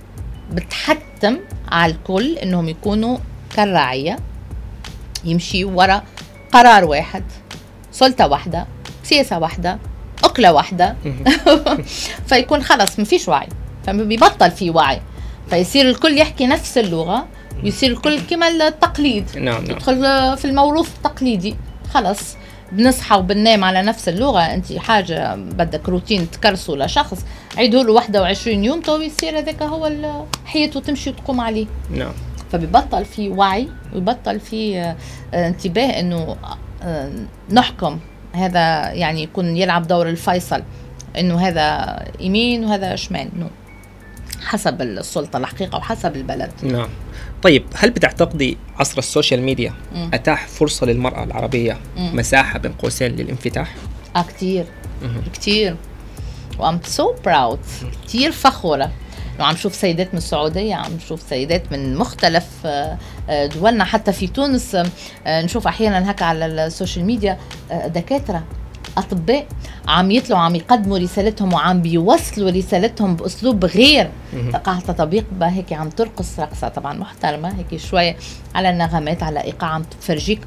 بتحتم 0.52 1.36
على 1.68 1.92
الكل 1.92 2.38
إنهم 2.38 2.68
يكونوا 2.68 3.18
كالرعية 3.56 4.18
يمشي 5.24 5.64
ورا 5.64 6.02
قرار 6.52 6.84
واحد 6.84 7.24
سلطة 7.92 8.26
واحدة 8.26 8.66
سياسة 9.02 9.38
واحدة 9.38 9.78
أكلة 10.24 10.52
واحدة. 10.52 10.96
فيكون 12.28 12.62
خلص 12.62 12.98
ما 12.98 13.04
فيش 13.04 13.28
وعي 13.28 13.48
فبيبطل 13.86 14.50
في 14.50 14.70
وعي. 14.70 15.00
فيصير 15.50 15.88
الكل 15.90 16.18
يحكي 16.18 16.46
نفس 16.46 16.78
اللغة 16.78 17.26
ويصير 17.64 17.90
الكل 17.90 18.20
كما 18.20 18.48
التقليد. 18.48 19.38
نعم 19.38 19.64
نعم. 19.64 19.70
يدخل 19.70 20.02
في 20.36 20.44
الموروث 20.44 20.88
التقليدي 20.96 21.56
خلص 21.94 22.36
بنصحى 22.72 23.16
وبننام 23.16 23.64
على 23.64 23.82
نفس 23.82 24.08
اللغة. 24.08 24.40
أنت 24.40 24.72
حاجة 24.72 25.34
بدك 25.34 25.88
روتين 25.88 26.30
تكرسه 26.30 26.72
لشخص 26.72 27.18
عيدوا 27.56 27.82
له 27.82 27.92
21 27.92 28.64
يوم 28.64 28.80
تو 28.80 29.00
يصير 29.00 29.38
هذاك 29.38 29.62
هو 29.62 29.92
حياته 30.44 30.80
تمشي 30.80 31.10
وتقوم 31.10 31.40
عليه. 31.40 31.66
نعم. 31.90 32.12
فبيبطل 32.52 33.04
في 33.04 33.28
وعي 33.28 33.68
ويبطل 33.94 34.40
في 34.40 34.78
آه، 34.78 34.96
آه، 35.34 35.48
انتباه 35.48 36.00
إنه 36.00 36.36
آه، 36.82 37.12
نحكم 37.50 37.98
هذا 38.32 38.92
يعني 38.92 39.22
يكون 39.22 39.56
يلعب 39.56 39.86
دور 39.86 40.08
الفيصل 40.08 40.62
إنه 41.18 41.40
هذا 41.40 41.98
يمين 42.20 42.64
وهذا 42.64 42.96
شمال 42.96 43.28
no 43.38 43.46
حسب 44.42 44.82
السلطة 44.82 45.36
الحقيقة 45.36 45.78
وحسب 45.78 46.16
البلد 46.16 46.50
نعم 46.62 46.88
طيب 47.42 47.64
هل 47.74 47.90
بتعتقدي 47.90 48.56
عصر 48.78 48.98
السوشيال 48.98 49.42
ميديا 49.42 49.74
مم. 49.94 50.10
أتاح 50.14 50.48
فرصة 50.48 50.86
للمرأة 50.86 51.24
العربية 51.24 51.78
مم. 51.96 52.16
مساحة 52.16 52.58
بين 52.58 52.72
قوسين 52.72 53.10
للانفتاح؟ 53.10 53.74
آه 54.16 54.22
كتير 54.22 54.64
مهم. 55.02 55.22
كتير 55.32 55.76
و 56.58 56.64
I'm 56.64 56.80
so 56.84 57.14
proud 57.24 57.60
كتير 58.06 58.32
فخورة 58.32 58.90
انه 59.40 59.48
عم 59.48 59.56
شوف 59.56 59.74
سيدات 59.74 60.08
من 60.12 60.18
السعودية 60.18 60.74
عم 60.74 60.98
شوف 61.08 61.22
سيدات 61.22 61.72
من 61.72 61.96
مختلف 61.96 62.46
آه، 62.64 62.98
آه، 63.30 63.46
دولنا 63.46 63.84
حتى 63.84 64.12
في 64.12 64.26
تونس 64.26 64.74
آه، 64.74 65.42
نشوف 65.42 65.66
أحيانا 65.66 66.10
هكا 66.10 66.24
على 66.24 66.46
السوشيال 66.46 67.04
ميديا 67.04 67.38
دكاترة 67.86 68.44
أطباء 68.96 69.46
عم 69.88 70.10
يطلعوا 70.10 70.42
عم 70.42 70.54
يقدموا 70.54 70.98
رسالتهم 70.98 71.52
وعم 71.52 71.82
بيوصلوا 71.82 72.50
رسالتهم 72.50 73.16
بأسلوب 73.16 73.64
غير. 73.64 74.10
تقع 74.52 74.78
تطبيق 74.78 75.24
هيك 75.42 75.72
عم 75.72 75.90
ترقص 75.90 76.40
رقصة 76.40 76.68
طبعا 76.68 76.92
محترمة 76.92 77.58
هيك 77.58 77.80
شوية 77.80 78.16
على 78.54 78.70
النغمات 78.70 79.22
على 79.22 79.44
إيقاع 79.44 79.70
عم 79.70 79.82
تفرجيك 79.82 80.40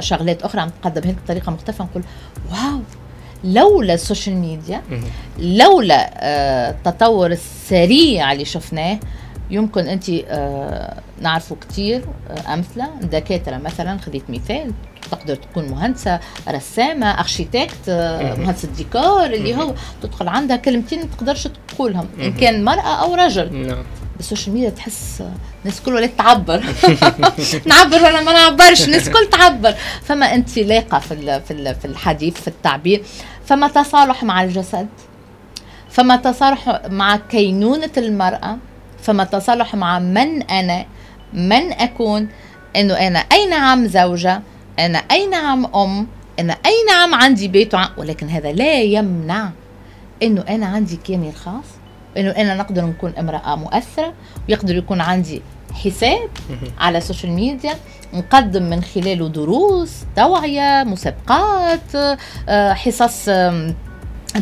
شغلات 0.00 0.42
أخرى 0.42 0.60
عم 0.60 0.70
تقدم 0.82 1.08
هيك 1.08 1.16
بطريقة 1.24 1.52
مختلفة 1.52 1.84
نقول 1.84 2.02
wow 2.50 2.80
لولا 3.44 3.94
السوشيال 3.94 4.36
ميديا. 4.36 4.82
لولا 5.38 6.10
آه، 6.14 6.70
التطور 6.70 7.30
السريع 7.30 8.32
اللي 8.32 8.44
شفناه 8.44 8.98
يمكن 9.50 9.86
أنت 9.88 10.04
آه، 10.28 10.94
نعرفوا 11.20 11.56
كثير 11.68 12.04
أمثلة 12.52 12.88
دكاترة 13.02 13.56
مثلا 13.56 13.98
خذيت 13.98 14.22
مثال 14.30 14.72
تقدر 15.10 15.34
تكون 15.34 15.68
مهندسة 15.68 16.20
رسامة 16.48 17.06
architect. 17.20 17.90
مهندسة 18.38 18.68
ديكور 18.76 19.26
اللي 19.26 19.56
هو 19.56 19.74
تدخل 20.02 20.28
عندها 20.28 20.56
كلمتين 20.56 20.98
ما 20.98 21.06
تقدرش 21.18 21.48
تقولهم 21.68 22.06
إن. 22.20 22.32
كان 22.32 22.64
مرأة 22.64 23.02
أو 23.02 23.14
رجل 23.14 23.66
نعم 23.66 23.82
بالسوشيال 24.18 24.54
ميديا 24.54 24.70
تحس 24.70 25.22
الناس 25.64 25.80
كل 25.80 25.94
ولات 25.94 26.10
تعبر. 26.18 26.64
نعبر 27.66 27.96
ولا 27.96 28.20
ما 28.22 28.32
نعبرش 28.32 28.84
الناس 28.84 29.08
كل 29.08 29.26
تعبر. 29.32 29.74
فما 30.02 30.34
انطلاقه 30.34 30.98
في 30.98 31.40
في 31.40 31.50
ال- 31.50 31.74
في 31.74 31.84
الحديث 31.84 32.34
في 32.40 32.48
التعبير. 32.48 33.02
فما 33.46 33.68
تصالح 33.68 34.22
مع 34.24 34.42
الجسد. 34.44 34.88
فما 35.90 36.16
تصالح 36.16 36.80
مع 36.90 37.16
كينونة 37.16 37.90
المرأة. 37.96 38.56
فما 39.02 39.24
تصالح 39.24 39.74
مع 39.74 39.98
من 39.98 40.42
أنا 40.42 40.86
من 41.32 41.72
أكون. 41.72 42.28
إنه 42.76 42.94
أنا 42.94 43.18
اي 43.18 43.46
نعم 43.46 43.86
زوجة؟ 43.86 44.40
أنا 44.78 44.98
اي 44.98 45.26
نعم 45.26 45.66
أم؟ 45.76 46.06
أنا 46.40 46.52
اي 46.66 46.72
نعم 46.88 47.14
عندي 47.14 47.48
بيت 47.48 47.74
ولكن 47.96 48.28
هذا 48.28 48.52
لا 48.52 48.80
يمنع 48.82 49.50
إنه 50.22 50.44
أنا 50.48 50.66
عندي 50.66 50.96
كياني 50.96 51.28
الخاص 51.28 51.64
إنه 52.16 52.30
أنا 52.30 52.54
نقدر 52.54 52.84
نكون 52.84 53.12
امرأة 53.18 53.54
مؤثرة 53.56 54.12
ويقدر 54.48 54.76
يكون 54.76 55.00
عندي 55.00 55.42
حساب. 55.72 56.28
على 56.78 56.98
السوشيال 56.98 57.32
ميديا 57.32 57.74
نقدم 58.14 58.62
من 58.62 58.82
خلاله 58.82 59.28
دروس 59.28 59.92
توعية 60.16 60.84
مسابقات 60.84 61.94
آه، 62.48 62.72
حصص 62.72 63.30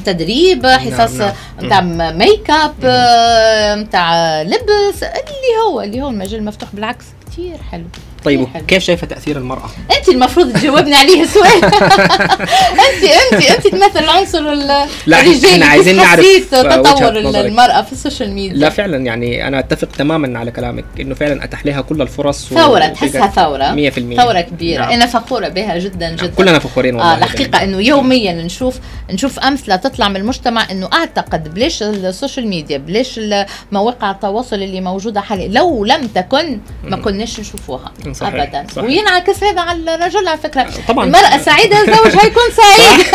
تدريب 0.04 0.66
حصص 0.66 1.20
نعم. 1.20 1.32
نتاع 1.62 1.80
make 2.10 2.50
up 2.50 2.74
آه، 2.84 3.74
نتاع 3.74 4.42
لبس 4.42 5.02
اللي 5.02 5.56
هو 5.66 5.80
اللي 5.80 6.02
هو 6.02 6.08
المجال 6.08 6.44
مفتوح 6.44 6.74
بالعكس 6.74 7.04
كثير 7.26 7.56
حلو 7.70 7.84
طيب 8.26 8.46
حلو. 8.54 8.66
كيف 8.66 8.82
شايفة 8.82 9.06
تأثير 9.06 9.36
المرأة؟ 9.36 9.70
أنت 9.98 10.08
المفروض 10.08 10.52
تجاوبني 10.52 10.94
عليه 10.94 11.22
السؤال 11.22 11.64
أنت 11.64 13.04
أنت 13.32 13.42
أنت 13.50 13.66
تمثل 13.66 14.04
العنصر 14.04 14.38
ال- 14.38 14.86
لا، 15.06 15.20
الرجالي 15.20 15.52
إحنا 15.54 15.66
عايزين 15.66 15.96
نعرف، 15.96 16.26
آه، 16.54 16.76
تطور. 16.76 17.16
المرأة 17.18 17.82
في 17.82 17.92
السوشيال 17.92 18.30
ميديا 18.32 18.56
لا 18.56 18.68
فعلا 18.70 18.96
يعني 18.96 19.48
أنا 19.48 19.58
أتفق 19.58 19.88
تماما 19.98 20.38
على 20.38 20.50
كلامك 20.50 20.84
إنه 21.00 21.14
فعلا 21.14 21.44
أتاح 21.44 21.66
لها 21.66 21.80
كل 21.80 22.02
الفرص 22.02 22.48
ثورة 22.48 22.86
تحسها 22.86 23.26
ثورة 23.26 23.90
100% 23.90 24.16
ثورة 24.22 24.40
كبيرة 24.40 24.80
نعم. 24.82 24.90
أنا 24.92 25.06
فخورة 25.06 25.48
بها 25.48 25.78
جدا 25.78 26.06
نعم. 26.08 26.16
جدا 26.16 26.34
كلنا 26.36 26.58
فخورين 26.58 26.94
والله 26.94 27.12
آه 27.12 27.16
الحقيقة 27.18 27.62
إنه 27.62 27.80
يوميا 27.80 28.32
نشوف 28.32 28.78
نشوف 29.10 29.38
امثلة 29.38 29.76
تطلع 29.76 30.08
من 30.08 30.16
المجتمع 30.16 30.70
إنه 30.70 30.88
أعتقد 30.92 31.54
بلاش 31.54 31.82
السوشيال 31.82 32.48
ميديا 32.48 32.78
بلاش 32.78 33.18
ال- 33.18 33.46
مواقع 33.72 34.10
التواصل 34.10 34.56
اللي 34.56 34.80
موجودة 34.80 35.20
حاليا 35.20 35.48
لو 35.48 35.84
لم 35.84 36.06
تكن 36.06 36.58
ما. 36.84 36.96
كناش 36.96 37.40
نشوفوها 37.40 37.92
صحيح، 38.16 38.34
ابدا. 38.34 38.66
صحيح. 38.72 38.84
وينعكس 38.84 39.44
هذا 39.44 39.60
على 39.60 39.94
الرجل 39.94 40.28
على 40.28 40.38
فكرة. 40.38 40.66
طبعا. 40.88 41.04
المرأة 41.04 41.38
سعيدة 41.38 41.80
الزوج 41.80 42.16
هيكون 42.24 42.42
سعيد. 42.56 43.06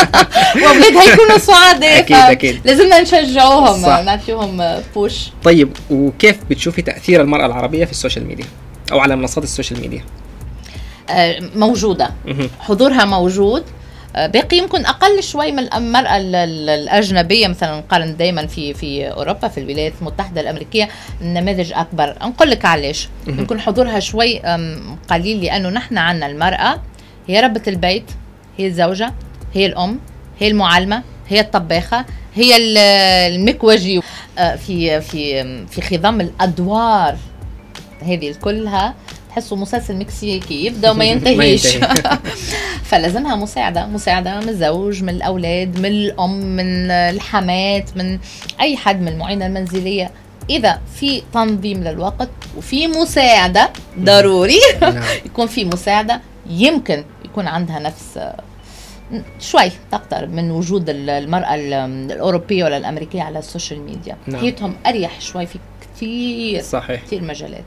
واولاد 0.64 0.96
هيكونوا 0.96 1.38
سعداء. 1.38 1.98
أكيد، 1.98 2.16
ف- 2.16 2.20
أكيد. 2.20 2.60
لازمنا 2.64 3.00
نشجعوهم. 3.00 3.80
نعطيهم 4.04 4.80
push. 4.94 5.14
طيب 5.44 5.76
وكيف 5.90 6.36
بتشوفي 6.50 6.82
تأثير 6.82 7.20
المرأة 7.20 7.46
العربية 7.46 7.84
في 7.84 7.90
السوشيال 7.90 8.26
ميديا؟ 8.26 8.44
أو 8.92 8.98
على 9.00 9.16
منصات 9.16 9.44
السوشيال 9.44 9.80
ميديا؟ 9.80 10.04
آه، 11.10 11.38
موجودة. 11.54 12.10
حضورها 12.60 13.04
موجود. 13.04 13.64
باقي 14.16 14.56
يمكن 14.58 14.86
أقل 14.86 15.22
شوي 15.22 15.52
من 15.52 15.72
المرأة 15.74 16.16
ال- 16.16 16.34
ال- 16.34 16.68
الأجنبية 16.70 17.48
مثلا 17.48 17.76
نقارن 17.78 18.16
دائما 18.16 18.46
في 18.46 18.74
في 18.74 19.08
أوروبا 19.10 19.48
في 19.48 19.58
الولايات 19.60 19.92
المتحدة 20.00 20.40
الأمريكية 20.40 20.88
النماذج 21.20 21.72
أكبر. 21.72 22.16
نقول 22.22 22.50
لك 22.50 22.64
علاش. 22.64 23.08
يمكن 23.26 23.60
حضورها 23.60 24.00
شوي 24.00 24.38
قليل 25.10 25.44
لأنه 25.44 25.68
نحن 25.68 25.98
عندنا 25.98 26.26
المرأة 26.26 26.82
هي 27.28 27.40
ربة 27.40 27.62
البيت 27.68 28.10
هي 28.58 28.66
الزوجة 28.66 29.12
هي 29.54 29.66
الأم 29.66 30.00
هي 30.40 30.48
المعلمة 30.48 31.02
هي 31.28 31.40
الطباخة 31.40 32.04
هي 32.34 32.56
ال- 32.56 32.78
المكوجي 33.34 34.00
آه، 34.38 34.56
في 34.56 35.00
في 35.00 35.44
في 35.66 35.80
خضم 35.80 36.20
الأدوار 36.20 37.16
هذه 38.02 38.34
كلها 38.42 38.94
تحسوا 39.36 39.56
مسلسل 39.56 39.96
مكسيكي 39.96 40.66
يبدأ 40.66 40.90
وما 40.90 40.98
ما 41.04 41.04
ينتهيش 41.04 41.74
ينتهي. 41.74 42.18
فلازمها 42.90 43.36
مساعدة 43.36 43.86
مساعدة 43.86 44.40
من 44.40 44.48
الزوج 44.48 45.02
من 45.02 45.08
الأولاد 45.08 45.78
من 45.78 45.86
الأم 45.86 46.56
من 46.56 46.90
الحمات 46.90 47.96
من 47.96 48.18
أي 48.60 48.76
حد 48.76 49.00
من 49.00 49.08
المعينه 49.08 49.46
المنزلية 49.46 50.10
إذا 50.50 50.80
في 50.94 51.22
تنظيم 51.34 51.84
للوقت 51.84 52.28
وفي 52.56 52.86
مساعدة 52.86 53.70
ضروري 54.00 54.60
نعم. 54.82 55.02
يكون 55.26 55.46
في 55.46 55.64
مساعدة 55.64 56.20
يمكن 56.50 57.04
يكون 57.24 57.46
عندها 57.46 57.78
نفس 57.78 58.18
شوي 59.40 59.70
تقترب 59.92 60.32
من 60.32 60.50
وجود 60.50 60.90
ال- 60.90 61.10
المرأة 61.10 61.54
ال- 61.54 61.72
الأوروبية 62.12 62.64
ولا 62.64 62.76
الأمريكية 62.76 63.22
على 63.22 63.38
السوشيال 63.38 63.80
ميديا 63.80 64.16
نعم. 64.26 64.40
حياتهم 64.40 64.74
أريح 64.86 65.20
شوي 65.20 65.46
في 65.46 65.58
كثير 65.96 66.62
صحيح 66.62 67.02
كثير 67.04 67.22
مجالات 67.22 67.64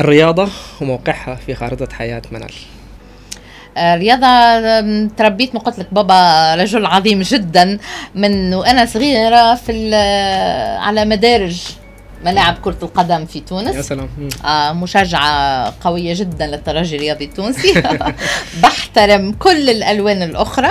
الرياضة 0.00 0.48
وموقعها 0.80 1.34
في 1.34 1.54
خارطة 1.54 1.88
حياة 1.94 2.22
منال. 2.30 2.52
آه، 3.76 3.96
رياضة 3.96 4.26
تربيت 5.16 5.54
ما 5.54 5.60
قلت 5.60 5.78
لك 5.78 5.94
بابا 5.94 6.54
رجل 6.54 6.86
عظيم 6.86 7.22
جدا 7.22 7.78
من 8.14 8.54
وأنا 8.54 8.86
صغيرة 8.86 9.54
في 9.54 9.72
ال- 9.72 10.80
على 10.82 11.04
مدارج 11.04 11.62
ملاعب 12.24 12.54
كرة 12.62 12.76
القدم 12.82 13.26
في 13.26 13.38
يا 13.38 13.44
تونس 13.44 13.86
سلام. 13.86 14.08
مم. 14.18 14.28
آه، 14.48 14.72
مشجعة 14.72 15.74
قوية 15.80 16.14
جدا 16.16 16.46
للترجي 16.46 16.96
الرياضي 16.96 17.24
التونسي. 17.24 17.82
بحترم 18.62 19.32
كل 19.32 19.70
الألوان 19.70 20.22
الأخرى. 20.22 20.70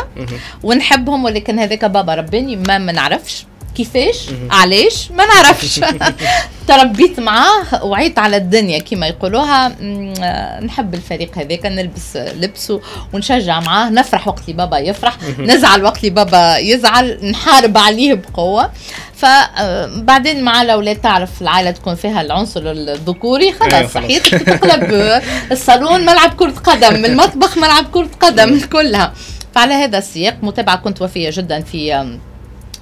ونحبهم 0.64 1.24
ولكن 1.26 1.60
هذاك 1.60 1.86
بابا 1.86 2.16
رباني 2.16 2.56
ما 2.56 2.78
منعرفش. 2.78 3.46
كيفاش. 3.80 4.26
علاش؟ 4.52 5.12
ما 5.12 5.26
نعرفش. 5.26 5.80
تربيت 6.68 7.20
معاه 7.20 7.86
وعيت 7.86 8.20
على 8.20 8.38
الدنيا 8.38 8.80
كما 8.80 9.08
يقولوها. 9.08 9.76
آه، 10.24 10.60
نحب 10.60 10.94
الفريق 10.94 11.38
هذاك 11.38 11.66
نلبس 11.66 12.18
لبسه 12.18 12.82
ونشجع 13.14 13.60
معاه. 13.60 13.90
نفرح 13.90 14.28
وقت 14.28 14.42
اللي 14.42 14.54
بابا 14.54 14.78
يفرح. 14.78 15.18
نزعل 15.40 15.84
وقت 15.84 15.98
اللي 15.98 16.10
بابا 16.10 16.58
يزعل. 16.58 17.20
نحارب 17.32 17.78
عليه 17.78 18.14
بقوة. 18.14 18.72
فبعدين 19.16 20.44
مع 20.44 20.62
الأولاد 20.62 20.96
تعرف 20.96 21.42
العائلة 21.42 21.72
تكون 21.72 21.96
فيها 21.96 22.22
العنصر 22.22 22.62
الذكوري. 22.66 23.46
أيوة، 23.46 23.60
خلاص. 23.60 23.92
صحيت 23.94 24.36
تقلب 24.36 25.22
الصالون 25.52 26.06
ملعب 26.06 26.34
كرة 26.34 26.52
قدم. 26.64 27.06
المطبخ 27.06 27.58
ملعب 27.58 27.86
كرة 27.92 28.10
قدم 28.20 28.60
كلها. 28.60 29.14
فعلى 29.56 29.74
هذا 29.74 29.98
السياق 29.98 30.38
متابعة 30.42 30.78
كنت 30.78 31.02
وفية 31.02 31.30
جدا 31.34 31.62
في 31.62 32.20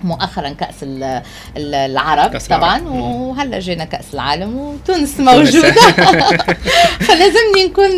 مؤخرا 0.04 0.56
ال- 0.84 1.76
العرب 1.76 2.32
كأس 2.32 2.48
طبعا 2.48 2.78
العرب. 2.78 2.96
وهلأ 2.96 3.60
جينا 3.60 3.86
كأس 3.86 4.06
العالم 4.14 4.58
وتونس 4.58 5.20
موجودة. 5.20 5.72
فلازمني 7.08 7.64
نكون 7.68 7.90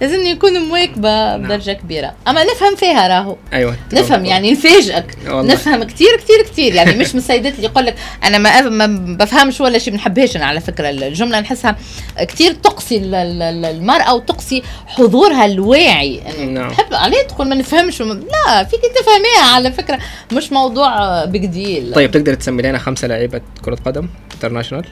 لازمني 0.00 0.34
نكون 0.34 0.60
مواكبة 0.68 1.36
بدرجة 1.36 1.72
كبيرة. 1.72 2.14
أما 2.28 2.44
نفهم 2.44 2.76
فيها 2.76 3.08
راهو. 3.08 3.36
أيوه 3.52 3.76
نفهم 3.92 4.24
يعني 4.24 4.52
نفاجئك. 4.52 5.16
نفهم 5.26 5.84
كتير 5.84 6.16
كتير 6.16 6.42
كتير. 6.52 6.74
يعني 6.74 6.96
مش 6.96 7.14
من 7.14 7.20
السيدات 7.20 7.54
اللي 7.54 7.66
يقول 7.66 7.86
لك 7.86 7.94
أنا 8.24 8.38
ما 8.38 8.60
ما 8.60 8.86
بفهمش 9.24 9.60
ولا 9.60 9.78
شيء 9.78 9.92
ما 9.92 9.98
نحبهاش 9.98 10.36
أنا 10.36 10.46
على 10.46 10.60
فكرة. 10.60 10.90
الجملة 10.90 11.40
نحسها 11.40 11.76
كتير 12.20 12.52
تقصي 12.52 12.96
ال- 12.96 13.14
ال- 13.14 13.42
ال- 13.42 13.64
المرأة 13.64 14.14
وتقصي 14.14 14.62
حضورها 14.86 15.44
الواعي. 15.46 16.20
نعم. 16.38 16.56
يعني 16.56 16.74
تحب 16.74 16.94
عليه 16.94 17.22
تقول 17.22 17.48
ما 17.48 17.54
نفهمش. 17.54 18.00
لا 18.02 18.64
فيك 18.64 18.80
تفهميها 18.80 19.54
على 19.54 19.72
فكرة. 19.72 19.98
مش 20.32 20.52
موضوع 20.52 21.24
big 21.24 21.44
deal 21.48 21.92
طيب 21.94 22.10
تقدر 22.10 22.34
تسمي 22.34 22.62
لنا 22.62 22.78
خمسة 22.78 23.08
لعيبة 23.08 23.40
كرة 23.64 23.78
قدم 23.84 24.08
international 24.34 24.84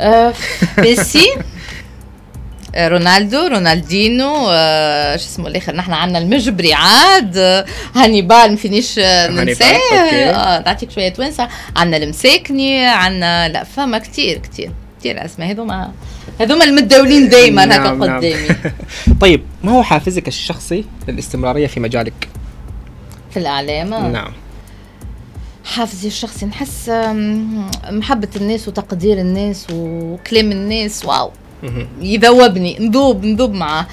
آه، 0.00 0.32
ميسي 0.78 1.26
آه، 2.74 2.88
رونالدو 2.88 3.46
رونالدينو 3.46 4.48
آه، 4.50 5.16
شو 5.16 5.24
اسمه 5.24 5.48
الآخر 5.48 5.76
نحن 5.76 5.92
عندنا 5.92 6.18
المجبري 6.18 6.72
عاد 6.74 7.64
هانيبال 7.94 8.50
ما 8.50 8.56
فينيش 8.56 8.98
ننساه. 8.98 9.76
آه 9.94 10.62
نعطيك 10.66 10.90
شوية 10.90 11.08
توانسه 11.08 11.48
عندنا 11.76 12.04
المساكني 12.04 12.86
عندنا 12.86 13.48
لا 13.48 13.64
فما 13.64 13.98
كتير 13.98 14.38
كتير 14.38 14.70
كتير 15.00 15.24
أسماء 15.24 15.50
هذوما 15.50 15.92
هذوما 16.40 16.64
المتداولين 16.64 17.28
دائما 17.28 17.64
هكا 17.64 17.76
نعم، 17.76 18.04
نعم. 18.04 18.18
قدامي 18.18 18.48
طيب 19.20 19.42
ما 19.64 19.72
هو 19.72 19.82
حافزك 19.82 20.28
الشخصي 20.28 20.84
للاستمرارية 21.08 21.66
في 21.66 21.80
مجالك؟ 21.80 22.28
في 23.30 23.38
الإعلام. 23.38 24.12
نعم 24.12 24.32
حافزي 25.66 26.08
الشخصي 26.08 26.46
نحس 26.46 26.88
آم، 26.88 27.70
محبة 27.90 28.28
الناس 28.36 28.68
وتقدير 28.68 29.18
الناس 29.20 29.66
وكلام 29.72 30.52
الناس 30.52 31.04
wow. 31.04 31.30
يذوبني 32.00 32.78
نذوب 32.78 33.24
نذوب 33.24 33.52
معاه 33.52 33.86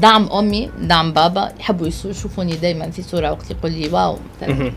دعم 0.00 0.28
أمي 0.32 0.70
دعم 0.80 1.12
بابا 1.12 1.52
يحبوا 1.60 1.86
يشوفوني 1.86 2.52
دائما 2.56 2.90
في 2.90 3.02
صورة 3.02 3.30
وقت 3.30 3.50
يقول 3.50 3.72
لي 3.72 3.88
wow. 3.88 4.18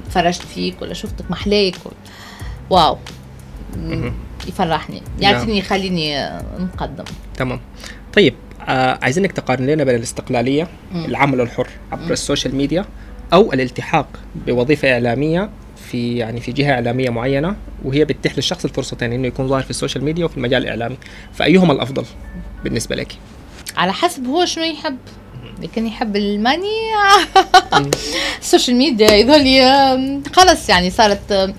فرجت 0.09 0.41
فيك 0.41 0.81
ولا 0.81 0.93
شفتك 0.93 1.31
محلاك 1.31 1.75
و- 1.85 1.89
wow. 2.73 2.97
يفرحني. 4.47 5.01
يعطيني 5.19 5.57
يخليني 5.57 6.17
آه، 6.19 6.41
نقدم 6.59 7.03
تمام 7.37 7.59
طيب 8.13 8.33
آه 8.67 8.99
عايزينك 9.01 9.31
تقارن 9.31 9.65
لنا 9.65 9.83
بين 9.83 9.95
الاستقلالية 9.95 10.67
مم. 10.91 11.05
العمل 11.05 11.41
الحر 11.41 11.67
عبر. 11.91 12.11
السوشيال 12.11 12.55
ميديا 12.55 12.85
أو 13.33 13.53
الالتحاق 13.53 14.07
بوظيفة 14.47 14.93
إعلامية 14.93 15.49
في 15.91 16.17
يعني 16.17 16.41
في 16.41 16.51
جهة 16.51 16.73
إعلامية 16.73 17.09
معينة 17.09 17.55
وهي 17.85 18.05
بتتيح 18.05 18.35
للشخص 18.35 18.65
الفرصتين 18.65 19.13
إنه 19.13 19.27
يكون 19.27 19.47
ظاهر 19.47 19.61
في 19.63 19.69
السوشيال 19.69 20.03
ميديا 20.03 20.25
وفي 20.25 20.37
المجال 20.37 20.63
الإعلامي. 20.63 20.97
فأيهما 21.33 21.73
الأفضل 21.73 22.05
بالنسبة 22.63 22.95
لك؟ 22.95 23.15
على 23.77 23.93
حسب 23.93 24.25
هو 24.25 24.45
شنو 24.45 24.63
يحب. 24.63 24.97
لكن 25.61 25.87
يحب 25.87 26.15
الـ 26.15 26.23
money. 26.23 26.67
السوشيال 28.41 28.75
ميديا. 28.81 29.93
آم، 29.93 30.23
خلص 30.33 30.69
يعني 30.69 30.89
صارت 30.89 31.53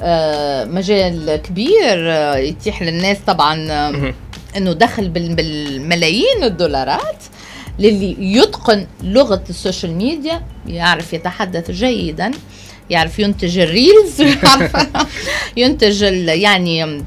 آه، 0.00 0.64
مجال 0.64 1.36
كبير 1.36 2.12
آه، 2.12 2.36
يتيح 2.36 2.82
للناس 2.82 3.16
طبعا 3.26 3.54
مهم. 3.90 4.14
إنه 4.56 4.72
دخل 4.72 5.08
بال- 5.08 5.34
بالملايين 5.34 6.42
الدولارات. 6.42 7.24
للي 7.78 8.16
يتقن 8.36 8.86
لغة 9.02 9.44
السوشيال 9.50 9.92
ميديا 9.94 10.42
يعرف 10.66 11.12
يتحدث 11.12 11.70
جيدا. 11.70 12.30
يعرف 12.90 13.18
ينتج 13.18 13.58
ال 13.58 13.68
reels 13.68 14.20
يعرف 14.44 14.86
ينتج 15.56 16.02
ال- 16.04 16.28
يعني 16.28 17.04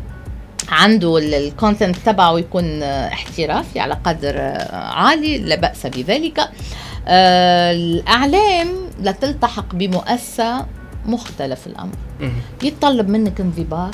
عنده 0.70 1.18
ال 1.18 1.27
content 1.28 1.96
تبعه 2.06 2.40
يكون 2.40 2.84
احترافي 2.84 3.80
على 3.80 3.94
قدر 4.04 4.38
عالي 4.74 5.38
لا 5.38 5.56
بأس 5.56 5.86
بذلك. 5.86 6.40
آه، 7.08 7.72
الإعلام 7.72 8.68
لا 9.02 9.12
تلتحق 9.12 9.76
بمؤسسة 9.76 10.66
مختلف 11.06 11.68
الأمر. 11.68 11.94
يتطلب 12.64 13.10
منك 13.10 13.42
انضباط 13.42 13.94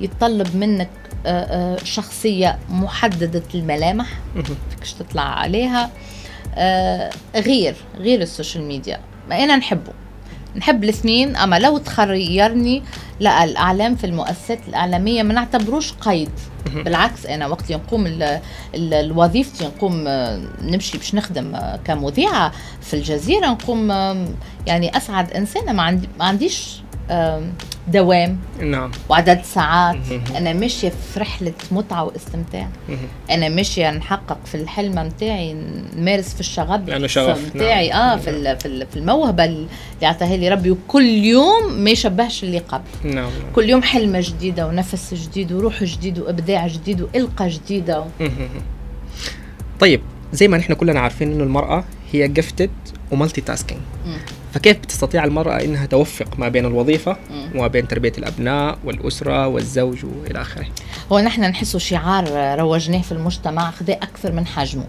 يتطلب 0.00 0.56
منك 0.56 0.88
آه، 1.26 1.30
آه، 1.74 1.84
شخصية 1.84 2.58
محددة 2.70 3.42
الملامح. 3.54 4.06
فيكش 4.70 4.92
تطلع 4.92 5.22
عليها. 5.22 5.90
غير 7.36 7.74
غير 7.98 8.20
ال 8.22 8.28
social 8.28 8.64
media. 8.64 9.00
ما 9.28 9.44
أنا 9.44 9.56
نحبه. 9.56 9.92
نحب 10.56 10.84
الاثنين 10.84 11.36
أما 11.36 11.58
لو 11.58 11.78
تخيرني 11.78 12.82
لا 13.20 13.44
الإعلام 13.44 13.96
في 13.96 14.04
المؤسسات 14.04 14.58
الإعلامية 14.68 15.22
ما 15.22 15.34
نعتبروش 15.34 15.92
قيد. 15.92 16.30
بالعكس 16.74 17.26
أنا 17.26 17.46
وقت 17.46 17.72
نقوم 17.72 18.06
ال- 18.06 18.22
ال- 18.74 18.94
الوظيفتي 18.94 19.64
نقوم 19.64 20.04
آه، 20.08 20.40
نمشي 20.62 20.98
باش 20.98 21.14
نخدم 21.14 21.54
آه، 21.54 21.78
كمذيعة 21.84 22.52
في 22.82 22.94
الجزيرة 22.94 23.46
نقوم 23.46 23.90
يعني 24.66 24.96
أسعد 24.96 25.30
إنسانة 25.32 25.72
ما, 25.72 25.82
عندي 25.82 26.08
ما 26.18 26.24
عنديش 26.24 26.76
دوام 27.88 28.38
نعم 28.60 28.90
وعدد 29.08 29.42
ساعات. 29.42 29.96
أنا 30.36 30.52
ماشيه 30.52 30.88
في 30.88 31.20
رحلة 31.20 31.52
متعة 31.70 32.04
واستمتاع. 32.04 32.68
أنا 33.30 33.48
ماشيه 33.48 33.90
نحقق 33.90 34.38
في 34.46 34.54
الحلم 34.54 34.98
نتاعي 34.98 35.56
نمارس 35.96 36.34
في 36.34 36.40
الشغف 36.40 36.80
لأنه 36.88 37.06
شغف، 37.06 37.56
نتاعي 37.56 37.88
نعم. 37.88 37.98
آه 38.00 38.16
في 38.16 38.56
في 38.58 38.66
ال- 38.68 38.86
في 38.86 38.96
الموهبة 38.96 39.44
اللي 39.44 39.66
اعطاها 40.02 40.36
لي 40.36 40.48
ربي 40.48 40.70
وكل 40.70 41.04
يوم 41.06 41.72
ما 41.72 41.90
يشبهش 41.90 42.44
اللي 42.44 42.58
قبل 42.58 42.84
نعم. 43.04 43.30
كل 43.54 43.70
يوم 43.70 43.82
حلمة 43.82 44.20
جديدة 44.20 44.66
ونفس 44.66 45.14
جديد 45.14 45.52
وروح 45.52 45.84
جديد 45.84 46.18
وإبداع 46.18 46.66
جديد 46.66 47.00
والقى 47.02 47.48
جديدة 47.48 48.04
مهم. 48.20 48.48
طيب 49.80 50.00
زي 50.32 50.48
ما 50.48 50.56
نحن 50.58 50.72
كلنا 50.74 51.00
عارفين 51.00 51.32
إنه 51.32 51.44
المرأة 51.44 51.84
هي 52.12 52.28
جفتد 52.28 52.70
ومالتي 53.10 53.40
تاسكينج. 53.40 53.80
فكيف 54.56 54.76
بتستطيع 54.78 55.24
المرأة 55.24 55.64
إنها 55.64 55.86
توفق 55.86 56.38
ما 56.38 56.48
بين 56.48 56.66
الوظيفة. 56.66 57.16
وما 57.54 57.66
بين 57.66 57.88
تربية 57.88 58.12
الأبناء 58.18 58.78
والأسرة 58.84 59.46
والزوج 59.48 60.04
وإلى 60.04 60.40
آخره 60.40 60.66
هو 61.12 61.18
نحن 61.20 61.40
نحسه 61.40 61.78
شعار 61.78 62.58
روجناه 62.60 63.02
في 63.02 63.12
المجتمع 63.12 63.70
خذا 63.70 63.92
أكثر 63.92 64.32
من 64.32 64.46
حجمه. 64.46 64.84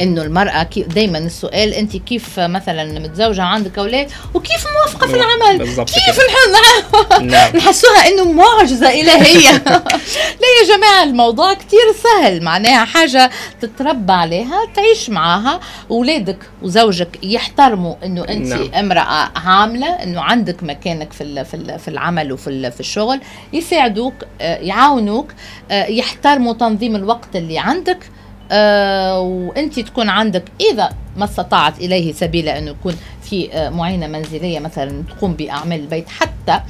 إنه 0.00 0.22
المرأة 0.22 0.62
كي 0.62 0.82
دائما 0.82 1.18
السؤال 1.18 1.74
أنت 1.74 1.96
كيف 1.96 2.40
مثلا 2.40 2.98
متزوجة 3.00 3.42
عندك 3.42 3.78
أولاد 3.78 4.10
وكيف 4.34 4.66
موافقة 4.78 5.06
في 5.06 5.14
العمل 5.16 5.58
بالضبط 5.58 5.90
كيف. 5.90 6.18
الحل 6.20 6.50
نعم 7.30 7.56
نحسوها 7.56 8.08
إنه 8.08 8.32
معجزة 8.32 8.88
إلهية 8.88 9.50
لا 10.40 10.46
يا 10.60 10.76
جماعة 10.76 11.02
الموضوع 11.04 11.54
كتير 11.54 11.80
سهل 12.02 12.42
معناها 12.42 12.84
حاجة 12.84 13.30
تتربى 13.60 14.12
عليها 14.12 14.64
تعيش 14.76 15.10
معاها 15.10 15.60
اولادك 15.90 16.38
وزوجك 16.62 17.18
يحترموا 17.22 17.94
إنه 18.04 18.20
أنت 18.28 18.46
نعم. 18.48 18.62
نعم. 18.62 18.74
امرأة 18.74 19.30
عاملة 19.36 19.86
إنه 19.86 20.20
عندك 20.20 20.62
مكانك 20.62 21.12
في 21.12 21.44
في 21.44 21.54
ال- 21.54 21.78
في 21.78 21.88
العمل 21.88 22.32
وفي 22.32 22.70
في 22.70 22.80
الشغل 22.80 23.20
يساعدوك 23.52 24.14
آه، 24.40 24.56
يعاونوك 24.56 25.32
يحترموا 25.70 26.52
تنظيم 26.52 26.96
الوقت 26.96 27.36
اللي 27.36 27.58
عندك 27.58 28.10
آه 28.52 29.20
وأنت 29.20 29.80
تكون 29.80 30.08
عندك 30.08 30.44
إذا 30.72 30.90
ما 31.16 31.24
استطاعت 31.24 31.78
إليه 31.78 32.12
سبيلا 32.12 32.58
انه 32.58 32.70
يكون 32.70 32.96
في 33.22 33.52
آه 33.52 33.68
معينه 33.68 34.06
منزلية 34.06 34.58
مثلا 34.58 35.02
تقوم 35.02 35.32
بأعمال 35.34 35.80
البيت. 35.80 36.08
حتى 36.08 36.60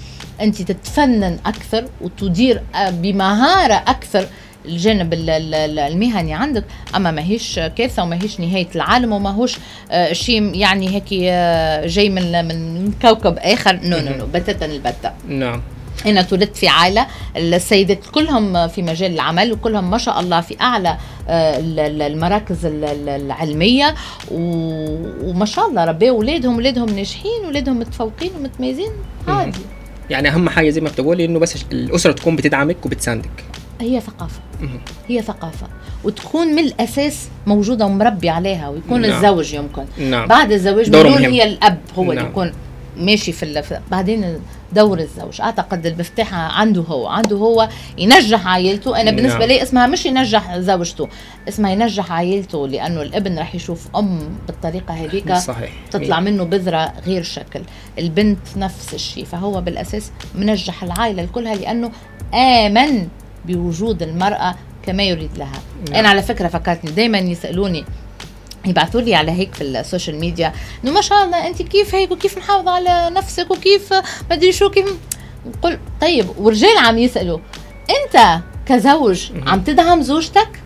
أنت 0.40 0.62
تتفنن 0.62 1.38
أكثر 1.46 1.84
وتدير 2.00 2.62
آه 2.74 2.90
بمهارة 2.90 3.74
أكثر 3.74 4.26
الجانب 4.64 5.14
المهني 5.14 6.34
عندك. 6.34 6.64
أما 6.96 7.10
ماهيش 7.10 7.58
كارثة 7.58 8.02
وماهيش 8.02 8.40
نهاية 8.40 8.68
العالم 8.74 9.12
وماهوش 9.12 9.56
آه، 9.90 10.12
شيء 10.12 10.54
يعني 10.54 10.88
هيك 10.88 11.04
آه، 11.12 11.86
جاي 11.86 12.08
من 12.08 12.44
من 12.48 12.92
كوكب 13.02 13.38
آخر. 13.38 13.80
no 13.82 13.98
no 13.98 14.16
no 14.16 14.26
بتاتا 14.26 14.66
البتة. 14.66 15.12
نعم. 15.28 15.62
أنا 16.06 16.20
اتولدت 16.20 16.56
في 16.56 16.68
عائلة. 16.68 17.06
السيدات 17.36 18.06
كلهم 18.12 18.68
في 18.68 18.82
مجال 18.82 19.14
العمل 19.14 19.52
وكلهم 19.52 19.90
ما 19.90 19.98
شاء 19.98 20.20
الله 20.20 20.40
في 20.40 20.56
أعلى 20.60 20.96
آه، 21.28 21.58
المراكز 22.06 22.58
العلمية. 22.66 23.94
وما 24.30 25.44
شاء 25.44 25.68
الله 25.68 25.84
ربي 25.84 26.10
اولادهم 26.10 26.54
اولادهم 26.54 26.88
ناجحين 26.88 27.44
اولادهم 27.44 27.78
متفوقين 27.78 28.30
ومتميزين. 28.38 28.90
عادي 29.28 29.58
يعني 30.10 30.28
أهم 30.28 30.48
حاجة 30.48 30.70
زي 30.70 30.80
ما 30.80 30.88
بتقولي 30.88 31.24
إنه 31.24 31.38
بس 31.38 31.64
الأسرة 31.72 32.12
تكون 32.12 32.36
بتدعمك 32.36 32.86
وبتساندك. 32.86 33.44
هي 33.80 34.00
ثقافة. 34.00 34.40
هي 35.08 35.22
ثقافة. 35.22 35.66
وتكون 36.04 36.46
من 36.46 36.58
الأساس 36.58 37.28
موجودة 37.46 37.86
ومربي 37.86 38.30
عليها 38.30 38.68
ويكون 38.68 39.00
نعم. 39.00 39.10
الزوج 39.10 39.54
يمكن. 39.54 39.84
نعم. 39.98 40.28
بعد 40.28 40.52
الزواج 40.52 40.88
بدون 40.88 41.24
هي 41.24 41.44
الأب 41.44 41.78
هو 41.98 42.02
نعم. 42.02 42.18
اللي 42.18 42.30
يكون 42.30 42.52
ماشي 42.96 43.32
في 43.32 43.42
اللف... 43.42 43.74
بعدين 43.90 44.40
دور 44.72 44.98
الزوج. 44.98 45.40
أعتقد 45.40 45.86
المفتاح 45.86 46.34
عنده 46.34 46.82
هو. 46.82 47.06
عنده 47.06 47.36
هو 47.36 47.68
ينجح 47.98 48.46
عائلته. 48.46 49.00
أنا 49.00 49.10
بالنسبة 49.10 49.38
نعم. 49.38 49.48
لي 49.48 49.62
اسمها 49.62 49.86
مش 49.86 50.06
ينجح 50.06 50.58
زوجته 50.58 51.08
اسمها 51.48 51.70
ينجح 51.70 52.12
عائلته 52.12 52.68
لأنه 52.68 53.02
الابن 53.02 53.38
راح 53.38 53.54
يشوف 53.54 53.88
أم 53.96 54.38
بالطريقة 54.46 54.94
هذيك 54.94 55.32
صحيح. 55.32 55.70
تطلع 55.90 56.20
منه 56.20 56.44
بذرة 56.44 56.92
غير 57.06 57.22
شكل. 57.22 57.60
البنت 57.98 58.38
نفس 58.56 58.94
الشيء. 58.94 59.24
فهو 59.24 59.60
بالأساس 59.60 60.10
منجح 60.34 60.82
العائلة 60.82 61.26
كلها 61.26 61.54
لأنه 61.54 61.90
آمن 62.34 63.08
بوجود 63.44 64.02
المرأة 64.02 64.54
كما 64.86 65.02
يريد 65.02 65.30
لها. 65.38 65.60
نعم. 65.88 65.98
أنا 65.98 66.08
على 66.08 66.22
فكرة 66.22 66.48
فكرتني 66.48 66.90
دايما 66.90 67.18
يسألوني 67.18 67.84
يبعثوا 68.66 69.00
لي 69.00 69.14
على 69.14 69.32
هيك 69.32 69.54
في 69.54 69.64
ال 69.64 69.71
social 69.71 70.16
media 70.20 70.52
إنه 70.84 70.92
ما 70.92 71.00
شاء 71.00 71.24
الله 71.24 71.46
أنت 71.46 71.62
كيف 71.62 71.94
هيك 71.94 72.10
وكيف 72.10 72.38
محافظة 72.38 72.70
على 72.70 73.10
نفسك 73.14 73.50
وكيف 73.50 73.92
ما 73.92 74.02
أدري 74.32 74.52
شو 74.52 74.70
كيف. 74.70 74.86
قل 75.62 75.78
طيب 76.00 76.26
ورجال 76.38 76.78
عم 76.78 76.98
يسألوا 76.98 77.38
أنت 77.90 78.40
كزوج 78.66 79.30
عم 79.46 79.60
تدعم 79.60 80.02
زوجتك؟ 80.02 80.62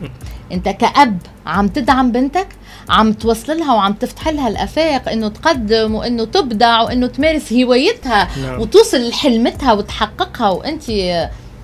أنت 0.52 0.68
كأب 0.68 1.18
عم 1.46 1.68
تدعم 1.68 2.12
بنتك؟ 2.12 2.48
عم 2.88 3.12
توصل 3.12 3.58
لها 3.58 3.74
وعم 3.74 3.92
تفتح 3.92 4.28
لها 4.28 4.48
الأفاق 4.48 5.08
إنه 5.08 5.28
تقدم 5.28 5.94
وإنه 5.94 6.24
تبدع 6.24 6.82
وإنه 6.82 7.06
تمارس 7.06 7.52
هوايتها 7.52 8.28
نعم. 8.42 8.60
وتوصل 8.60 9.08
لحلمتها 9.08 9.72
وتحققها 9.72 10.48
وأنت 10.50 10.90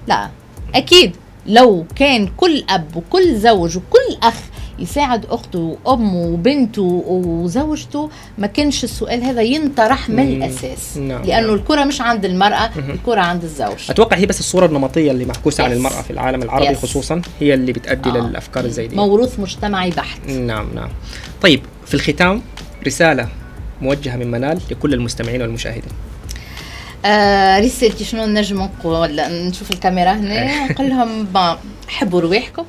لا 0.07 0.31
أكيد 0.75 1.17
لو 1.47 1.87
كان 1.97 2.27
كل 2.37 2.65
أب 2.69 2.97
وكل 2.97 3.37
زوج 3.37 3.77
وكل 3.77 4.17
أخ 4.23 4.35
يساعد 4.81 5.27
أخته 5.27 5.79
وأمه 5.85 6.27
وبنته 6.27 7.05
وزوجته 7.07 8.11
ما 8.39 8.47
كانش 8.47 8.85
السؤال 8.85 9.25
هذا 9.25 9.43
ينطرح 9.43 10.09
من 10.09 10.29
الأساس. 10.29 10.97
نعم. 10.97 11.23
لأنه 11.23 11.53
الكرة 11.53 11.85
مش 11.85 12.01
عند 12.01 12.25
المرأة 12.25 12.71
الكرة 12.77 13.21
عند 13.21 13.43
الزوج. 13.45 13.91
أتوقع 13.91 14.17
هي 14.17 14.27
بس 14.27 14.41
الصورة 14.41 14.67
النمطية 14.67 15.11
اللي 15.11 15.25
معكوسه 15.25 15.65
عن 15.65 15.73
المرأة 15.73 16.03
في 16.03 16.11
العالم 16.11 16.43
العربي. 16.43 16.75
خصوصا 16.75 17.23
هي 17.41 17.55
اللي 17.55 17.73
بتؤدي 17.73 18.11
آه. 18.11 18.13
للأفكار 18.13 18.69
زي 18.69 18.87
دي. 18.87 18.97
موروث 18.97 19.41
مجتمعي 19.41 19.91
بحت. 19.91 20.27
نعم 20.27 20.75
نعم. 20.75 20.89
طيب 21.43 21.61
في 21.87 21.95
الختام 21.95 22.43
رسالة 22.87 23.29
موجهة 23.81 24.17
من 24.17 24.31
منال 24.31 24.61
لكل 24.71 24.95
المستمعين 24.95 25.43
والمشاهدين. 25.43 25.93
آه 27.05 27.61
رسالتي 27.61 28.05
شنو 28.05 28.27
نجم 28.27 28.63
نقول 28.63 29.21
نشوف 29.31 29.71
الكاميرا 29.71 30.13
هنا 30.13 30.67
نقول 30.73 30.89
لهم 30.89 31.27
حبوا 31.89 32.21
رواحكم. 32.21 32.65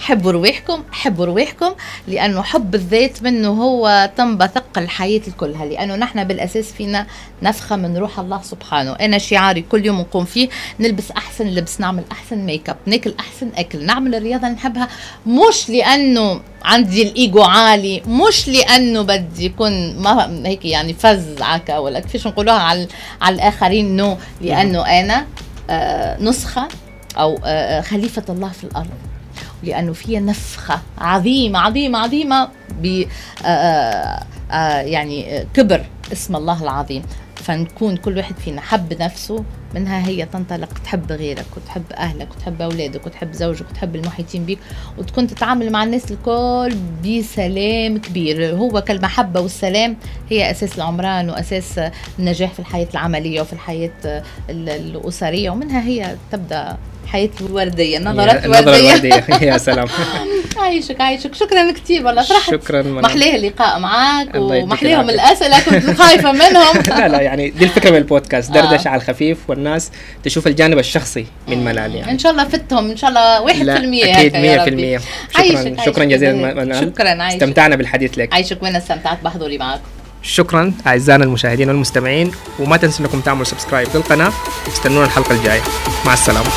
حبوا 0.00 0.32
رواحكم 0.32 0.82
حبوا 0.92 1.24
رواحكم 1.26 1.70
لأنه 2.08 2.42
حب 2.42 2.74
الذات 2.74 3.22
منه 3.22 3.48
هو 3.48 4.10
تنبثق 4.16 4.78
الحياة 4.78 5.20
كلها 5.40 5.64
لأنه 5.66 5.96
نحن 5.96 6.24
بالأساس 6.24 6.72
فينا 6.72 7.06
نفخة 7.42 7.76
من 7.76 7.96
روح 7.96 8.18
الله 8.18 8.42
سبحانه. 8.42 8.92
أنا 8.92 9.18
شعاري 9.18 9.60
كل 9.62 9.86
يوم 9.86 10.00
نقوم 10.00 10.24
فيه 10.24 10.48
نلبس 10.80 11.10
أحسن 11.10 11.46
لبس 11.46 11.80
نعمل 11.80 12.02
أحسن 12.12 12.38
make 12.38 12.68
up 12.70 12.76
ناكل 12.86 13.14
أحسن 13.20 13.50
أكل 13.56 13.84
نعمل 13.84 14.14
الرياضة 14.14 14.48
نحبها 14.48 14.88
مش 15.26 15.68
لأنه 15.70 16.40
عندي 16.64 17.02
الإيجو 17.02 17.42
عالي 17.42 18.02
مش 18.06 18.48
لأنه 18.48 19.02
بدي 19.02 19.44
يكون 19.44 19.96
ما 19.98 20.42
هيك 20.46 20.64
يعني 20.64 20.94
فذلكة 20.94 21.80
ولا 21.80 22.00
كيفاش 22.00 22.26
نقولوها 22.26 22.58
على 22.58 22.88
على 23.20 23.34
الآخرين 23.34 23.96
no 23.96 24.16
لأنه 24.40 25.00
أنا 25.00 25.26
آه 25.70 26.22
نسخة 26.22 26.68
أو 27.18 27.40
آه 27.44 27.80
خليفة 27.80 28.24
الله 28.28 28.48
في 28.48 28.64
الأرض. 28.64 28.88
لأنه 29.62 29.92
فيها 29.92 30.20
نفخة 30.20 30.80
عظيمة 30.98 31.58
عظيمة 31.58 31.98
عظيمة 31.98 32.48
ب 32.82 33.04
آه، 33.44 33.46
آه، 33.48 34.24
آه، 34.52 34.80
يعني 34.80 35.44
كبر 35.54 35.84
اسم 36.12 36.36
الله 36.36 36.62
العظيم. 36.62 37.02
فنكون 37.36 37.96
كل 37.96 38.16
واحد 38.16 38.34
فينا 38.38 38.60
حب 38.60 39.02
نفسه 39.02 39.44
منها 39.74 40.06
هي 40.06 40.26
تنطلق 40.26 40.68
تحب 40.84 41.12
غيرك 41.12 41.46
وتحب 41.56 41.82
أهلك 41.92 42.28
وتحب 42.36 42.62
أولادك 42.62 43.06
وتحب 43.06 43.32
زوجك 43.32 43.70
وتحب 43.70 43.96
المحيطين 43.96 44.44
بك 44.44 44.58
وتكون 44.98 45.26
تتعامل 45.26 45.72
مع 45.72 45.84
الناس 45.84 46.10
الكل 46.10 46.74
بسلام 47.04 47.98
كبير. 47.98 48.56
هو 48.56 48.80
كالمحبة 48.80 49.40
والسلام 49.40 49.96
هي 50.30 50.50
أساس 50.50 50.76
العمران 50.76 51.30
وأساس 51.30 51.80
النجاح 52.18 52.52
في 52.52 52.60
الحياة 52.60 52.88
العملية 52.92 53.40
وفي 53.40 53.52
الحياة 53.52 54.22
الأسرية 54.50 55.50
ومنها 55.50 55.82
هي 55.82 56.16
تبدأ 56.32 56.76
حياة 57.12 57.30
الوردية 57.40 57.98
نظرات 57.98 58.44
الوردية. 58.44 58.94
الوردية. 58.94 59.24
يا 59.52 59.58
سلام. 59.58 59.86
عايشك 60.56 61.00
عايشك. 61.00 61.34
شكرا 61.34 61.70
كثير 61.72 62.06
والله. 62.06 62.22
فرحت. 62.22 62.50
شكرا 62.50 62.82
محلية 62.82 63.36
اللقاء 63.36 63.78
معك 63.78 64.28
ومحليهم 64.34 65.10
الأسئلة. 65.10 65.60
كنت 65.60 65.90
خايفة 66.00 66.32
منهم. 66.32 66.76
لا 67.00 67.08
لا 67.08 67.20
يعني 67.20 67.50
دي 67.50 67.64
الفكرة 67.64 67.90
من 67.90 67.96
البودكاست. 67.96 68.50
دردش 68.50 68.86
آه. 68.86 68.90
على 68.90 69.00
الخفيف 69.02 69.38
والناس 69.48 69.90
تشوف 70.24 70.46
الجانب 70.46 70.78
الشخصي 70.78 71.26
من 71.48 71.64
ملال 71.64 71.94
يعني. 71.94 72.12
إن 72.12 72.18
شاء 72.18 72.32
الله 72.32 72.44
فتهم. 72.44 72.90
إن 72.90 72.96
شاء 72.96 73.10
الله 73.10 73.46
1% 73.46 74.04
أكيد 74.04 74.98
100% 74.98 75.02
شكرا 75.38 75.84
شكرا 75.86 76.04
جزيلا. 76.04 76.32
منال 76.32 76.80
شكرا 76.80 77.08
عايشك. 77.22 77.42
استمتعنا 77.42 77.76
بالحديث 77.76 78.18
لك. 78.18 78.34
عايشك. 78.34 78.62
وين 78.62 78.76
استمتعت؟ 78.76 79.22
بحضوري 79.24 79.58
معك 79.58 79.80
شكرا 80.22 80.72
أعزائنا 80.86 81.24
المشاهدين 81.24 81.68
والمستمعين 81.68 82.32
وما 82.58 82.76
تنسوا 82.76 83.06
إنكم 83.06 83.20
تعملوا 83.20 83.44
سبسكرايب 83.44 83.88
للقناة 83.94 84.32
استنونا 84.68 85.04
الحلقة 85.04 85.34
الجاية. 85.34 85.62
مع 86.06 86.12
السلامة. 86.12 86.50